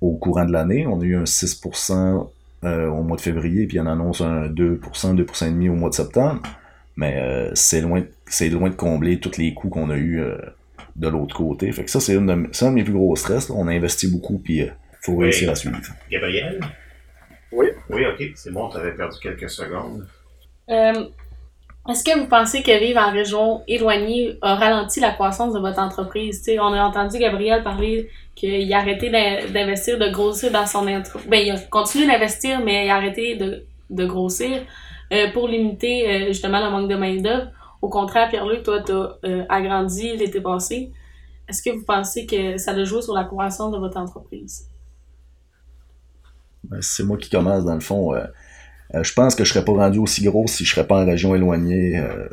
au 0.01 0.17
courant 0.17 0.45
de 0.45 0.53
l'année. 0.53 0.87
On 0.87 1.01
a 1.01 1.05
eu 1.05 1.17
un 1.17 1.25
6% 1.25 2.29
euh, 2.65 2.89
au 2.89 3.03
mois 3.03 3.17
de 3.17 3.23
février, 3.23 3.67
puis 3.67 3.79
on 3.81 3.87
annonce 3.87 4.21
un 4.21 4.49
2%, 4.49 4.79
2,5% 5.17 5.69
au 5.69 5.75
mois 5.75 5.91
de 5.91 5.95
septembre. 5.95 6.43
Mais 6.97 7.17
euh, 7.19 7.51
c'est 7.55 7.81
loin, 7.81 8.01
de 8.03 8.75
combler 8.75 9.21
tous 9.21 9.39
les 9.39 9.55
coûts 9.55 9.69
qu'on 9.69 9.91
a 9.91 9.97
eu 9.97 10.21
euh, 10.21 10.37
de 10.97 11.09
l'autre 11.09 11.37
côté. 11.37 11.71
Fait 11.73 11.85
que 11.85 11.91
ça, 11.91 12.01
c'est 12.01 12.17
un 12.17 12.23
de 12.23 12.69
mes 12.71 12.85
plus 12.85 12.93
gros 12.93 13.15
stress. 13.17 13.49
On 13.51 13.69
a 13.69 13.73
investi 13.73 14.09
beaucoup, 14.09 14.39
puis 14.39 14.59
il 14.59 14.73
faut 15.01 15.17
réussir 15.17 15.51
à 15.51 15.55
suivre. 15.55 15.79
Gabriel? 16.11 16.61
Oui. 17.53 17.67
Oui, 17.91 18.07
ok, 18.07 18.33
c'est 18.35 18.53
bon, 18.53 18.69
tu 18.69 18.79
avais 18.79 18.93
perdu 18.93 19.19
quelques 19.21 19.51
secondes. 19.51 20.07
Est-ce 21.89 22.05
que 22.05 22.17
vous 22.17 22.27
pensez 22.27 22.63
que 22.63 22.79
vivre 22.79 23.01
en 23.01 23.11
région 23.11 23.63
éloignée 23.67 24.39
a 24.41 24.55
ralenti 24.55 25.01
la 25.01 25.11
croissance 25.11 25.53
de 25.53 25.59
votre 25.59 25.81
entreprise? 25.81 26.49
on 26.61 26.73
a 26.73 26.81
entendu 26.81 27.19
Gabriel 27.19 27.65
parler 27.65 28.09
qu'il 28.37 28.73
a 28.73 28.79
arrêté 28.79 29.11
d'investir, 29.11 29.99
de 29.99 30.09
grossir 30.09 30.53
dans 30.53 30.65
son 30.65 30.87
entreprise. 30.87 31.29
Ben, 31.29 31.45
il 31.45 31.51
a 31.51 31.59
continué 31.59 32.07
d'investir, 32.07 32.61
mais 32.61 32.87
il 32.87 32.91
a 32.91 32.97
arrêté 32.97 33.35
de, 33.35 34.07
grossir 34.07 34.63
euh, 35.13 35.33
pour 35.33 35.49
limiter 35.49 36.09
euh, 36.09 36.27
justement 36.29 36.65
le 36.65 36.71
manque 36.71 36.89
de 36.89 36.95
main-d'œuvre. 36.95 37.49
Au 37.83 37.89
contraire, 37.89 38.29
Pierre-Luc, 38.29 38.63
toi, 38.63 38.81
tu 38.81 38.93
as 38.93 39.19
euh, 39.25 39.45
agrandi 39.49 40.17
l'été 40.17 40.41
passé. 40.41 40.93
Est-ce 41.49 41.63
que 41.65 41.71
vous 41.71 41.85
pensez 41.85 42.27
que 42.27 42.59
ça 42.59 42.71
a 42.71 42.85
joué 42.85 43.03
sur 43.03 43.13
la 43.13 43.25
croissance 43.25 43.73
de 43.73 43.79
votre 43.79 43.97
entreprise? 43.97 44.69
Ben, 46.73 46.79
c'est 46.81 47.05
moi 47.05 47.19
qui 47.19 47.29
commence, 47.29 47.65
dans 47.65 47.75
le 47.75 47.81
fond. 47.81 48.15
Euh, 48.15 49.03
je 49.03 49.13
pense 49.13 49.35
que 49.35 49.45
je 49.45 49.53
serais 49.53 49.65
pas 49.65 49.73
rendu 49.73 49.99
aussi 49.99 50.25
gros 50.25 50.47
si 50.47 50.65
je 50.65 50.75
serais 50.75 50.87
pas 50.87 51.03
en 51.03 51.07
région 51.07 51.35
éloignée. 51.35 51.99
Euh, 51.99 52.29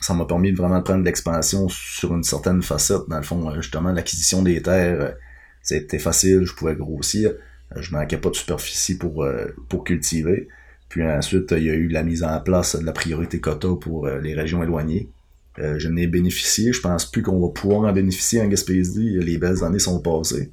ça 0.00 0.14
m'a 0.14 0.24
permis 0.24 0.52
de 0.52 0.56
vraiment 0.56 0.82
prendre 0.82 1.04
l'expansion 1.04 1.68
sur 1.68 2.14
une 2.14 2.24
certaine 2.24 2.62
facette. 2.62 3.02
Dans 3.08 3.16
le 3.16 3.22
fond, 3.22 3.48
euh, 3.48 3.60
justement, 3.60 3.92
l'acquisition 3.92 4.42
des 4.42 4.60
terres, 4.62 5.14
c'était 5.62 5.98
facile, 5.98 6.44
je 6.44 6.54
pouvais 6.54 6.74
grossir. 6.74 7.32
Je 7.74 7.92
manquais 7.92 8.18
pas 8.18 8.30
de 8.30 8.36
superficie 8.36 8.96
pour, 8.96 9.26
pour 9.68 9.82
cultiver. 9.82 10.48
Puis 10.88 11.04
ensuite, 11.04 11.50
il 11.50 11.64
y 11.64 11.70
a 11.70 11.74
eu 11.74 11.88
la 11.88 12.04
mise 12.04 12.22
en 12.22 12.40
place 12.40 12.76
de 12.76 12.84
la 12.84 12.92
priorité 12.92 13.40
quota 13.40 13.68
pour 13.80 14.06
les 14.06 14.34
régions 14.34 14.62
éloignées. 14.62 15.10
je 15.58 15.88
n'ai 15.88 16.06
bénéficié. 16.06 16.72
Je 16.72 16.80
pense 16.80 17.10
plus 17.10 17.22
qu'on 17.22 17.40
va 17.40 17.52
pouvoir 17.52 17.80
en 17.80 17.92
bénéficier 17.92 18.40
en 18.40 18.46
Gaspésie. 18.46 19.18
Les 19.18 19.36
belles 19.36 19.64
années 19.64 19.80
sont 19.80 20.00
passées. 20.00 20.52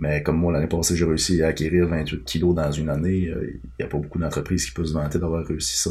Mais 0.00 0.22
comme 0.22 0.38
moi, 0.38 0.50
l'année 0.50 0.66
passée, 0.66 0.96
j'ai 0.96 1.04
réussi 1.04 1.42
à 1.42 1.48
acquérir 1.48 1.86
28 1.86 2.24
kilos 2.24 2.54
dans 2.54 2.72
une 2.72 2.88
année. 2.88 3.18
Il 3.18 3.28
euh, 3.28 3.60
n'y 3.78 3.84
a 3.84 3.88
pas 3.88 3.98
beaucoup 3.98 4.18
d'entreprises 4.18 4.64
qui 4.64 4.72
peuvent 4.72 4.86
se 4.86 4.94
vanter 4.94 5.18
d'avoir 5.18 5.44
réussi 5.44 5.76
ça 5.76 5.90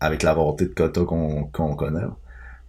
avec 0.00 0.24
la 0.24 0.34
rareté 0.34 0.66
de 0.66 0.74
quota 0.74 1.04
qu'on 1.04 1.76
connaît. 1.76 2.04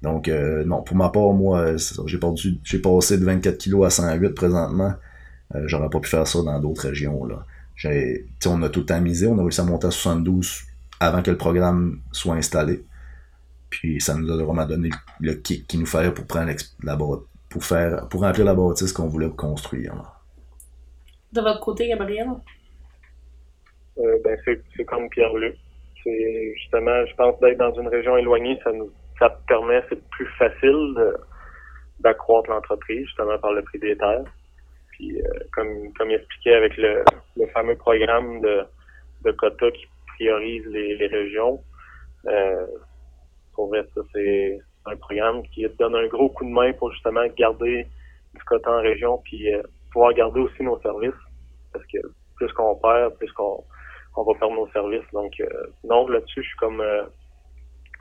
Donc, 0.03 0.27
euh, 0.27 0.63
non, 0.63 0.83
pour 0.83 0.95
ma 0.95 1.09
part, 1.09 1.33
moi, 1.33 1.75
j'ai 2.05 2.19
j'ai 2.63 2.79
passé 2.79 3.17
de 3.17 3.25
24 3.25 3.57
kilos 3.57 3.87
à 3.87 3.89
108 3.89 4.29
présentement. 4.35 4.93
Euh, 5.55 5.63
j'aurais 5.65 5.89
pas 5.89 5.99
pu 5.99 6.07
faire 6.07 6.27
ça 6.27 6.43
dans 6.43 6.59
d'autres 6.59 6.87
régions. 6.87 7.25
Là. 7.25 7.43
On 8.45 8.61
a 8.61 8.69
tout 8.69 8.85
on 8.91 8.93
a 8.93 9.41
réussi 9.41 9.61
à 9.61 9.63
monter 9.63 9.87
à 9.87 9.91
72 9.91 10.65
avant 10.99 11.23
que 11.23 11.31
le 11.31 11.37
programme 11.37 12.01
soit 12.11 12.35
installé. 12.35 12.85
Puis 13.71 13.99
ça 14.01 14.13
nous 14.13 14.31
a 14.31 14.43
vraiment 14.43 14.67
donné 14.67 14.91
le 15.19 15.33
kick 15.33 15.67
qu'il 15.67 15.79
nous 15.79 15.87
fallait 15.87 16.11
pour 16.11 16.25
prendre 16.25 16.51
la 16.83 16.95
pour 16.95 17.65
faire 17.65 18.07
pour 18.07 18.21
remplir 18.21 18.45
la 18.45 18.53
bâtisse 18.53 18.93
qu'on 18.93 19.07
voulait 19.07 19.29
construire. 19.29 20.16
De 21.33 21.41
votre 21.41 21.59
côté, 21.59 21.87
Gabriel? 21.87 22.27
Euh, 23.97 24.17
ben, 24.23 24.37
c'est 24.45 24.85
comme 24.85 25.09
Pierre-Luc. 25.09 25.55
C'est 26.03 26.53
justement, 26.55 27.05
je 27.05 27.15
pense, 27.15 27.39
d'être 27.39 27.57
dans 27.57 27.73
une 27.73 27.87
région 27.87 28.17
éloignée, 28.17 28.59
ça 28.63 28.71
nous 28.71 28.91
ça 29.19 29.29
permet, 29.47 29.83
c'est 29.89 30.01
plus 30.09 30.27
facile 30.37 30.95
d'accroître 31.99 32.49
l'entreprise, 32.49 33.05
justement 33.05 33.37
par 33.39 33.53
le 33.53 33.63
prix 33.63 33.79
des 33.79 33.97
terres. 33.97 34.23
Puis 34.91 35.21
euh, 35.21 35.29
comme, 35.53 35.93
comme 35.93 36.11
il 36.11 36.15
expliquait 36.15 36.55
avec 36.55 36.77
le, 36.77 37.03
le 37.35 37.47
fameux 37.47 37.75
programme 37.75 38.41
de, 38.41 38.63
de 39.23 39.31
quotas 39.31 39.71
qui 39.71 39.85
priorise 40.15 40.65
les, 40.67 41.07
régions, 41.07 41.61
euh, 42.27 42.65
pour 43.53 43.69
vrai, 43.69 43.85
ça 43.95 44.01
c'est 44.13 44.59
un 44.85 44.95
programme 44.95 45.43
qui 45.49 45.65
donne 45.79 45.95
un 45.95 46.07
gros 46.07 46.29
coup 46.29 46.45
de 46.45 46.51
main 46.51 46.73
pour 46.73 46.91
justement 46.91 47.25
garder 47.37 47.87
du 48.33 48.43
quota 48.43 48.71
en 48.71 48.81
région 48.81 49.19
puis 49.23 49.49
pouvoir 49.97 50.13
garder 50.13 50.41
aussi 50.41 50.61
nos 50.61 50.79
services. 50.81 51.19
Parce 51.73 51.85
que 51.87 51.97
plus 52.35 52.53
qu'on 52.53 52.75
perd, 52.75 53.17
plus 53.17 53.31
qu'on 53.31 53.63
on 54.15 54.23
va 54.23 54.37
perdre 54.37 54.55
nos 54.55 54.69
services. 54.69 55.09
Donc, 55.11 55.33
euh, 55.39 55.45
non, 55.83 56.07
là-dessus, 56.07 56.43
je 56.43 56.47
suis 56.47 56.57
comme 56.57 56.81
euh, 56.81 57.03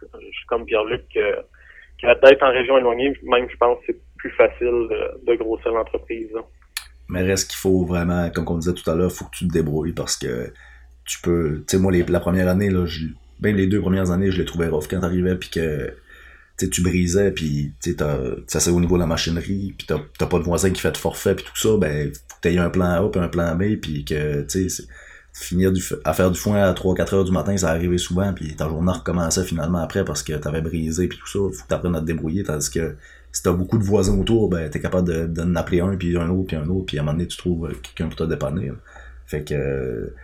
je 0.03 0.27
suis 0.27 0.47
comme 0.47 0.67
Pierre-Luc 0.67 1.05
que, 1.13 1.37
que 2.03 2.21
d'être 2.21 2.43
en 2.43 2.51
région 2.51 2.77
éloignée, 2.77 3.17
même 3.23 3.49
je 3.51 3.57
pense 3.57 3.79
que 3.79 3.85
c'est 3.87 4.01
plus 4.19 4.31
facile 4.33 4.89
de, 5.27 5.35
grossir 5.37 5.73
l'entreprise. 5.73 6.33
Mais 7.09 7.23
reste 7.23 7.51
qu'il 7.51 7.59
faut 7.59 7.85
vraiment, 7.85 8.29
comme 8.31 8.45
on 8.49 8.59
disait 8.59 8.75
tout 8.75 8.91
à 8.91 8.95
l'heure, 8.95 9.11
faut 9.11 9.25
que 9.25 9.37
tu 9.37 9.49
te 9.49 9.53
débrouilles 9.53 9.93
parce 9.93 10.17
que 10.17 10.53
tu 11.07 11.21
peux. 11.23 11.65
Tu 11.67 11.77
sais, 11.77 11.83
moi, 11.83 11.93
la 11.93 12.21
première 12.21 12.49
année, 12.49 12.69
là, 12.69 12.85
je, 12.85 13.07
ben, 13.41 13.57
les 13.57 13.67
deux 13.67 13.81
premières 13.81 14.11
années, 14.11 14.31
je 14.31 14.39
les 14.39 14.45
trouvais 14.45 14.69
rough 14.69 14.87
quand 14.91 15.01
t'arrivais 15.01 15.37
puis 15.37 15.49
que 15.49 15.95
tu 16.57 16.83
brisais, 16.83 17.31
puis 17.33 17.73
ça 18.47 18.61
c'est 18.61 18.71
au 18.71 18.81
niveau 18.81 18.97
de 18.97 19.01
la 19.01 19.07
machinerie, 19.07 19.75
puis 19.77 19.87
t'as 19.87 20.27
pas 20.27 20.39
de 20.39 20.45
voisin 20.45 20.71
qui 20.71 20.81
fait 20.81 20.93
de 20.93 20.97
forfait, 20.97 21.35
puis 21.35 21.45
tout 21.45 21.57
ça, 21.57 21.77
ben, 21.79 22.13
faut 22.15 22.37
que 22.41 22.59
un 22.59 22.71
plan 22.71 23.07
A, 23.07 23.11
puis 23.11 23.21
un 23.21 23.29
plan 23.29 23.55
B, 23.55 23.77
puis 23.81 24.05
que, 24.05 24.43
tu 24.43 24.71
sais, 24.71 24.85
finir 25.33 25.71
du, 25.71 25.83
à 26.05 26.15
faire 26.15 26.31
du 26.31 26.39
foin 26.39 26.57
à 26.57 26.73
3-4 26.73 27.15
heures 27.15 27.25
du 27.25 27.33
matin, 27.33 27.57
ça 27.57 27.71
arrivait 27.71 27.99
souvent, 27.99 28.33
puis 28.33 28.57
ta 28.57 28.69
journée 28.69 28.93
recommençait 28.93 29.45
finalement 29.45 29.79
après 29.79 30.05
parce 30.05 30.23
que 30.23 30.33
t'avais 30.33 30.63
brisé, 30.63 31.09
puis 31.09 31.19
tout 31.19 31.27
ça, 31.27 31.39
faut 31.39 31.65
que 31.65 31.69
t'apprennes 31.69 31.95
à 31.95 32.01
te 32.01 32.07
débrouiller, 32.07 32.43
tandis 32.43 32.71
que 32.71 32.97
si 33.33 33.43
t'as 33.43 33.53
beaucoup 33.53 33.77
de 33.77 33.85
voisins 33.85 34.19
autour, 34.19 34.49
ben, 34.49 34.71
t'es 34.71 34.81
capable 34.81 35.09
de, 35.09 35.27
de 35.27 35.57
appeler 35.57 35.81
un, 35.81 35.95
puis 35.97 36.17
un 36.17 36.31
autre, 36.31 36.47
puis 36.47 36.57
un 36.57 36.69
autre, 36.69 36.87
puis 36.87 36.99
à 36.99 37.03
un 37.03 37.05
moment 37.05 37.19
donné, 37.19 37.29
tu 37.29 37.37
trouves 37.37 37.69
quelqu'un 37.83 38.07
pour 38.07 38.17
te 38.17 38.25
dépanner. 38.25 38.73
Fait 39.27 39.45
que, 39.45 40.15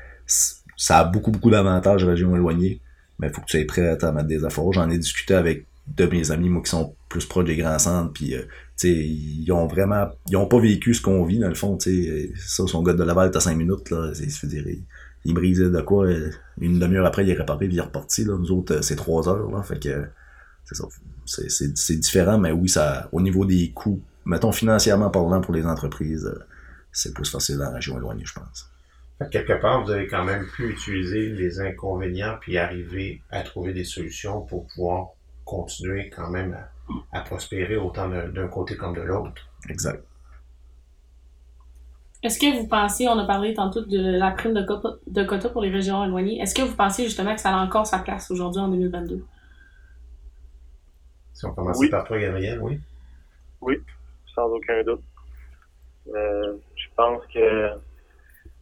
ça 0.76 1.00
a 1.00 1.04
beaucoup, 1.04 1.30
beaucoup 1.30 1.50
d'avantages, 1.50 2.04
région 2.04 2.34
éloignée, 2.34 2.80
mais 3.18 3.28
faut 3.28 3.42
que 3.42 3.46
tu 3.46 3.58
sois 3.58 3.66
prêt 3.66 3.98
à 4.02 4.12
mettre 4.12 4.28
des 4.28 4.44
efforts. 4.44 4.72
J'en 4.72 4.88
ai 4.88 4.98
discuté 4.98 5.34
avec 5.34 5.66
de 5.86 6.06
mes 6.06 6.30
amis, 6.30 6.48
moi, 6.48 6.62
qui 6.62 6.70
sont 6.70 6.94
plus 7.08 7.26
proches 7.26 7.44
des 7.44 7.56
grands 7.56 7.78
centres, 7.78 8.12
puis, 8.12 8.34
euh, 8.34 8.42
ils 8.84 9.50
ont 9.52 9.66
vraiment, 9.66 10.08
ils 10.28 10.36
ont 10.36 10.46
pas 10.46 10.58
vécu 10.58 10.94
ce 10.94 11.02
qu'on 11.02 11.24
vit, 11.24 11.38
dans 11.38 11.48
le 11.48 11.54
fond, 11.54 11.76
tu 11.76 12.04
sais, 12.04 12.32
ça, 12.36 12.66
son 12.66 12.82
gars 12.82 12.94
de 12.94 13.02
Laval, 13.02 13.30
t'as 13.30 13.40
5 13.40 13.56
minutes, 13.56 13.90
là, 13.90 14.12
je 14.12 14.46
dire, 14.46 14.64
il, 15.24 15.34
brisait 15.34 15.70
de 15.70 15.80
quoi, 15.80 16.06
euh, 16.06 16.30
une 16.60 16.78
demi-heure 16.78 17.06
après, 17.06 17.24
il 17.24 17.30
est 17.30 17.34
réparé, 17.34 17.66
puis 17.66 17.76
il 17.76 17.78
est 17.78 17.82
reparti, 17.82 18.24
là, 18.24 18.36
nous 18.38 18.50
autres, 18.50 18.76
euh, 18.76 18.82
c'est 18.82 18.96
3 18.96 19.28
heures, 19.28 19.50
là, 19.50 19.62
fait 19.62 19.80
que, 19.80 20.06
c'est 20.64 20.74
ça, 20.74 20.84
c'est, 21.26 21.96
différent, 21.96 22.38
mais 22.38 22.52
oui, 22.52 22.68
ça, 22.68 23.08
au 23.12 23.20
niveau 23.20 23.44
des 23.44 23.70
coûts, 23.72 24.02
mettons, 24.24 24.52
financièrement 24.52 25.10
parlant 25.10 25.40
pour 25.40 25.54
les 25.54 25.66
entreprises, 25.66 26.32
c'est 26.92 27.14
plus 27.14 27.30
facile 27.30 27.58
dans 27.58 27.64
la 27.64 27.76
région 27.76 27.96
éloignée, 27.98 28.24
je 28.24 28.34
pense. 28.34 28.68
Quelque 29.30 29.60
part, 29.60 29.84
vous 29.84 29.90
avez 29.90 30.08
quand 30.08 30.24
même 30.24 30.46
pu 30.46 30.70
utiliser 30.70 31.28
les 31.30 31.60
inconvénients 31.60 32.36
puis 32.40 32.58
arriver 32.58 33.22
à 33.30 33.42
trouver 33.42 33.72
des 33.72 33.84
solutions 33.84 34.40
pour 34.40 34.66
pouvoir 34.66 35.10
continuer 35.52 36.08
quand 36.10 36.30
même 36.30 36.56
à, 37.12 37.20
prospérer 37.20 37.76
autant 37.76 38.08
d'un 38.08 38.48
côté 38.48 38.76
comme 38.76 38.94
de 38.94 39.02
l'autre. 39.02 39.48
Exact. 39.68 40.02
Est-ce 42.22 42.38
que 42.38 42.56
vous 42.56 42.68
pensez, 42.68 43.08
on 43.08 43.18
a 43.18 43.26
parlé 43.26 43.52
tantôt 43.52 43.82
de 43.84 43.98
la 43.98 44.30
prime 44.30 44.54
de 44.54 44.62
quota, 44.62 44.90
de 45.06 45.24
quota 45.24 45.48
pour 45.48 45.60
les 45.60 45.70
régions 45.70 46.04
éloignées, 46.04 46.40
est-ce 46.40 46.54
que 46.54 46.62
vous 46.62 46.76
pensez 46.76 47.04
justement 47.04 47.34
que 47.34 47.40
ça 47.40 47.50
a 47.50 47.64
encore 47.64 47.86
sa 47.86 47.98
place 47.98 48.30
aujourd'hui 48.30 48.60
en 48.60 48.68
2022? 48.68 49.24
Si 51.34 51.44
on 51.46 51.52
commence 51.52 51.84
par 51.90 52.04
toi, 52.04 52.18
Gabriel, 52.18 52.60
oui. 52.62 52.80
Oui, 53.60 53.76
sans 54.34 54.46
aucun 54.46 54.82
doute. 54.84 55.02
Euh, 56.14 56.56
je 56.76 56.86
pense 56.96 57.22
que 57.32 57.70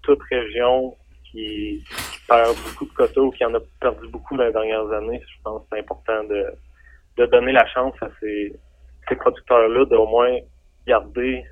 toute 0.03 0.23
région 0.31 0.97
qui, 1.31 1.85
perd 2.27 2.57
beaucoup 2.57 2.87
de 2.87 2.93
quotas 2.93 3.21
ou 3.21 3.31
qui 3.31 3.45
en 3.45 3.55
a 3.55 3.61
perdu 3.81 4.09
beaucoup 4.09 4.37
dans 4.37 4.45
les 4.45 4.53
dernières 4.53 4.91
années, 4.93 5.23
je 5.27 5.43
pense 5.43 5.63
que 5.63 5.69
c'est 5.73 5.81
important 5.81 6.25
de, 6.25 6.47
de 7.21 7.27
donner 7.27 7.53
la 7.53 7.67
chance 7.67 7.95
à 8.01 8.09
ces, 8.19 8.59
ces 9.09 9.17
producteurs-là 9.17 9.85
d'au 9.85 10.07
moins 10.07 10.39
garder 10.87 11.45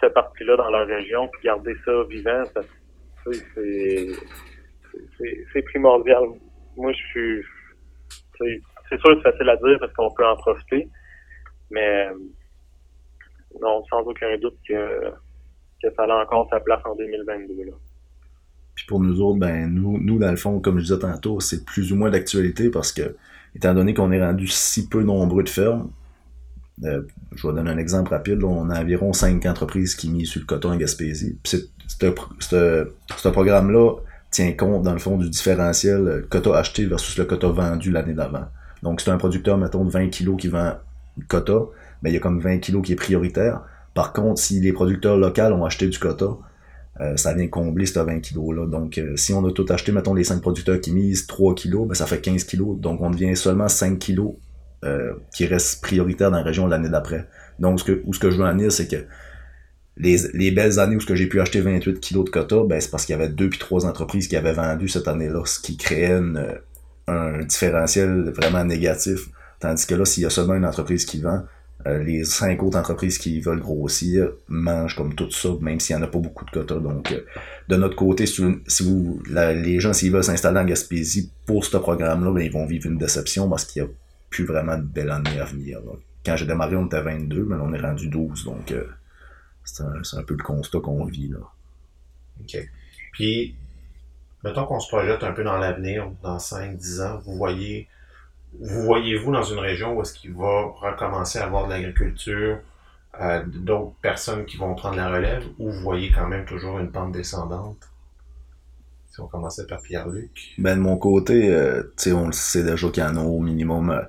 cette, 0.00 0.14
partie-là 0.14 0.56
dans 0.56 0.70
leur 0.70 0.86
région, 0.86 1.28
puis 1.28 1.42
garder 1.44 1.74
ça 1.84 1.92
vivant, 2.08 2.42
c'est 3.32 4.08
c'est 5.52 5.62
primordial. 5.62 6.22
Moi, 6.76 6.92
je 6.92 7.02
suis... 7.08 7.42
C'est 8.38 9.00
sûr 9.00 9.16
que 9.16 9.22
c'est 9.22 9.30
facile 9.32 9.48
à 9.48 9.56
dire 9.56 9.78
parce 9.80 9.92
qu'on 9.94 10.12
peut 10.14 10.26
en 10.26 10.36
profiter, 10.36 10.88
mais 11.70 12.10
non, 13.60 13.82
sans 13.88 14.00
aucun 14.02 14.36
doute 14.38 14.56
que, 14.68 15.10
que 15.82 15.94
ça 15.96 16.04
a 16.04 16.22
encore 16.22 16.48
sa 16.50 16.60
place 16.60 16.82
en 16.84 16.94
2022. 16.94 17.64
Là. 17.64 17.72
Puis 18.74 18.84
pour 18.86 19.00
nous 19.00 19.20
autres, 19.20 19.38
ben 19.38 19.72
nous, 19.72 19.98
nous, 19.98 20.18
dans 20.18 20.30
le 20.30 20.36
fond, 20.36 20.60
comme 20.60 20.78
je 20.78 20.84
disais 20.84 20.98
tantôt, 20.98 21.40
c'est 21.40 21.64
plus 21.64 21.92
ou 21.92 21.96
moins 21.96 22.10
d'actualité 22.10 22.70
parce 22.70 22.92
que, 22.92 23.16
étant 23.54 23.74
donné 23.74 23.94
qu'on 23.94 24.12
est 24.12 24.24
rendu 24.24 24.48
si 24.48 24.88
peu 24.88 25.02
nombreux 25.02 25.42
de 25.42 25.48
fermes, 25.48 25.90
euh, 26.82 27.02
je 27.34 27.46
vais 27.46 27.54
donner 27.54 27.70
un 27.70 27.78
exemple 27.78 28.10
rapide. 28.10 28.42
on 28.42 28.68
a 28.70 28.80
environ 28.80 29.12
cinq 29.12 29.46
entreprises 29.46 29.94
qui 29.94 30.10
misent 30.10 30.30
sur 30.30 30.40
le 30.40 30.46
coton 30.46 30.72
en 30.72 30.76
Gaspésie. 30.76 31.38
Ce 31.44 33.28
programme-là 33.28 33.96
tient 34.30 34.52
compte, 34.52 34.82
dans 34.82 34.92
le 34.92 34.98
fond, 34.98 35.16
du 35.16 35.30
différentiel 35.30 36.08
euh, 36.08 36.26
quota 36.28 36.56
acheté 36.58 36.84
versus 36.86 37.16
le 37.16 37.24
quota 37.24 37.48
vendu 37.48 37.90
l'année 37.92 38.14
d'avant. 38.14 38.46
Donc, 38.82 39.00
c'est 39.00 39.10
un 39.10 39.16
producteur, 39.16 39.56
mettons, 39.56 39.84
de 39.84 39.90
20 39.90 40.08
kg 40.08 40.36
qui 40.36 40.48
vend 40.48 40.74
quota, 41.28 41.66
mais 42.02 42.10
il 42.10 42.14
y 42.14 42.16
a 42.16 42.20
comme 42.20 42.40
20 42.40 42.58
kg 42.58 42.82
qui 42.82 42.92
est 42.92 42.96
prioritaire. 42.96 43.60
Par 43.94 44.12
contre, 44.12 44.40
si 44.40 44.60
les 44.60 44.72
producteurs 44.72 45.16
locaux 45.16 45.42
ont 45.42 45.64
acheté 45.64 45.86
du 45.86 45.98
quota, 45.98 46.36
euh, 47.00 47.16
ça 47.16 47.34
vient 47.34 47.48
combler 47.48 47.86
ce 47.86 47.98
20 47.98 48.20
kg-là. 48.20 48.66
Donc, 48.66 49.00
si 49.16 49.32
on 49.32 49.44
a 49.46 49.52
tout 49.52 49.66
acheté, 49.68 49.92
mettons, 49.92 50.14
les 50.14 50.24
5 50.24 50.40
producteurs 50.40 50.80
qui 50.80 50.92
misent 50.92 51.26
3 51.26 51.54
kg, 51.54 51.86
ben, 51.88 51.94
ça 51.94 52.06
fait 52.06 52.20
15 52.20 52.44
kg. 52.44 52.78
Donc, 52.78 53.00
on 53.00 53.10
devient 53.10 53.36
seulement 53.36 53.68
5 53.68 53.98
kg 53.98 54.20
euh, 54.84 55.14
qui 55.34 55.46
reste 55.46 55.82
prioritaire 55.82 56.30
dans 56.30 56.36
la 56.36 56.42
région 56.42 56.66
l'année 56.66 56.88
d'après. 56.88 57.26
Donc, 57.58 57.80
ce 57.80 57.84
que, 57.84 58.02
où 58.04 58.14
ce 58.14 58.20
que 58.20 58.30
je 58.30 58.36
veux 58.36 58.44
en 58.44 58.54
dire, 58.54 58.70
c'est 58.70 58.86
que 58.86 59.04
les, 59.96 60.18
les, 60.34 60.50
belles 60.50 60.78
années 60.78 60.96
où 60.96 61.00
j'ai 61.00 61.26
pu 61.26 61.40
acheter 61.40 61.60
28 61.60 62.00
kilos 62.00 62.24
de 62.24 62.30
quota, 62.30 62.56
ben, 62.64 62.80
c'est 62.80 62.90
parce 62.90 63.06
qu'il 63.06 63.14
y 63.14 63.18
avait 63.18 63.28
deux 63.28 63.48
puis 63.48 63.58
trois 63.58 63.86
entreprises 63.86 64.28
qui 64.28 64.36
avaient 64.36 64.52
vendu 64.52 64.88
cette 64.88 65.08
année-là, 65.08 65.42
ce 65.46 65.60
qui 65.60 65.76
créait 65.76 66.20
un 67.06 67.38
différentiel 67.44 68.30
vraiment 68.30 68.64
négatif. 68.64 69.28
Tandis 69.58 69.86
que 69.86 69.94
là, 69.94 70.04
s'il 70.04 70.22
y 70.22 70.26
a 70.26 70.30
seulement 70.30 70.54
une 70.54 70.66
entreprise 70.66 71.06
qui 71.06 71.20
vend, 71.20 71.40
euh, 71.40 71.42
les 71.86 72.24
cinq 72.24 72.62
autres 72.62 72.78
entreprises 72.78 73.18
qui 73.18 73.40
veulent 73.40 73.60
grossir 73.60 74.30
mangent 74.48 74.96
comme 74.96 75.14
tout 75.14 75.30
ça, 75.30 75.50
même 75.60 75.80
s'il 75.80 75.96
n'y 75.96 76.02
en 76.02 76.04
a 76.06 76.08
pas 76.08 76.18
beaucoup 76.18 76.44
de 76.46 76.50
quotas. 76.50 76.78
Donc, 76.78 77.12
euh, 77.12 77.20
de 77.68 77.76
notre 77.76 77.94
côté, 77.94 78.24
si 78.26 78.42
vous, 78.82 79.22
les 79.28 79.80
gens, 79.80 79.92
s'ils 79.92 80.10
veulent 80.10 80.24
s'installer 80.24 80.60
en 80.60 80.64
Gaspésie 80.64 81.30
pour 81.44 81.64
ce 81.64 81.76
programme-là, 81.76 82.32
ben, 82.32 82.40
ils 82.40 82.52
vont 82.52 82.64
vivre 82.64 82.86
une 82.86 82.96
déception 82.96 83.50
parce 83.50 83.66
qu'il 83.66 83.82
y 83.82 83.84
a 83.84 83.88
plus 84.30 84.44
vraiment 84.44 84.78
de 84.78 84.82
belle 84.82 85.10
année 85.10 85.38
à 85.38 85.44
venir. 85.44 85.80
Quand 86.24 86.36
j'ai 86.36 86.46
démarré, 86.46 86.74
on 86.74 86.86
était 86.86 86.96
à 86.96 87.02
22, 87.02 87.44
mais 87.44 87.56
on 87.56 87.72
est 87.74 87.80
rendu 87.80 88.08
12, 88.08 88.44
donc 88.44 88.72
euh, 88.72 88.86
c'est 89.64 89.82
un, 89.82 90.22
peu 90.22 90.34
le 90.34 90.42
constat 90.42 90.80
qu'on 90.80 91.04
vit. 91.04 91.28
Là. 91.28 91.38
OK. 92.40 92.68
Puis, 93.12 93.54
mettons 94.42 94.64
qu'on 94.64 94.80
se 94.80 94.88
projette 94.88 95.22
un 95.22 95.32
peu 95.32 95.44
dans 95.44 95.58
l'avenir, 95.58 96.10
dans 96.22 96.38
5-10 96.38 97.02
ans, 97.02 97.20
vous 97.26 97.36
voyez, 97.36 97.88
vous 98.60 98.82
voyez-vous 98.82 99.32
dans 99.32 99.42
une 99.42 99.58
région 99.58 99.96
où 99.96 100.02
est-ce 100.02 100.14
qu'il 100.14 100.32
va 100.34 100.66
recommencer 100.76 101.38
à 101.38 101.46
avoir 101.46 101.66
de 101.66 101.70
l'agriculture, 101.70 102.58
euh, 103.20 103.42
d'autres 103.46 103.94
personnes 104.02 104.44
qui 104.44 104.56
vont 104.56 104.74
prendre 104.74 104.96
la 104.96 105.08
relève, 105.10 105.44
ou 105.58 105.70
vous 105.70 105.80
voyez 105.80 106.10
quand 106.10 106.26
même 106.26 106.44
toujours 106.44 106.78
une 106.78 106.90
pente 106.90 107.12
descendante? 107.12 107.88
Si 109.10 109.20
on 109.20 109.26
commençait 109.26 109.66
par 109.66 109.80
Pierre-Luc. 109.80 110.54
Ben, 110.58 110.76
de 110.76 110.82
mon 110.82 110.96
côté, 110.96 111.54
euh, 111.54 111.82
on 112.08 112.26
le 112.26 112.32
sait 112.32 112.64
déjà 112.64 112.88
qu'il 112.88 113.02
y 113.02 113.06
en 113.06 113.16
a 113.16 113.22
au 113.22 113.38
minimum 113.38 114.02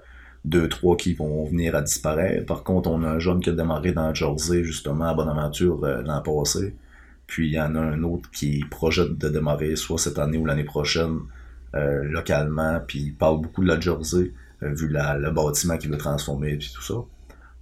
deux, 0.45 0.69
trois 0.69 0.95
qui 0.95 1.13
vont 1.13 1.43
venir 1.45 1.75
à 1.75 1.81
disparaître. 1.81 2.45
Par 2.45 2.63
contre, 2.63 2.89
on 2.89 3.03
a 3.03 3.10
un 3.10 3.19
jeune 3.19 3.39
qui 3.39 3.49
a 3.49 3.53
démarré 3.53 3.91
dans 3.91 4.13
Jersey, 4.13 4.63
justement, 4.63 5.05
à 5.05 5.13
Bonaventure 5.13 5.84
euh, 5.84 6.01
l'an 6.01 6.21
passé. 6.21 6.75
Puis 7.27 7.47
il 7.47 7.53
y 7.53 7.60
en 7.60 7.75
a 7.75 7.79
un 7.79 8.03
autre 8.03 8.29
qui 8.31 8.63
projette 8.69 9.17
de 9.17 9.29
démarrer 9.29 9.75
soit 9.75 9.97
cette 9.97 10.19
année 10.19 10.38
ou 10.38 10.45
l'année 10.45 10.63
prochaine 10.63 11.19
euh, 11.73 12.04
localement. 12.04 12.80
Puis 12.86 12.99
il 12.99 13.15
parle 13.15 13.41
beaucoup 13.41 13.63
de 13.63 13.67
la 13.67 13.80
Jersey, 13.80 14.32
euh, 14.63 14.73
vu 14.73 14.88
le 14.89 15.32
bâtiment 15.32 15.78
qu'il 15.78 15.89
veut 15.89 15.97
transformer 15.97 16.58
puis 16.58 16.71
tout 16.73 16.84
ça. 16.84 16.95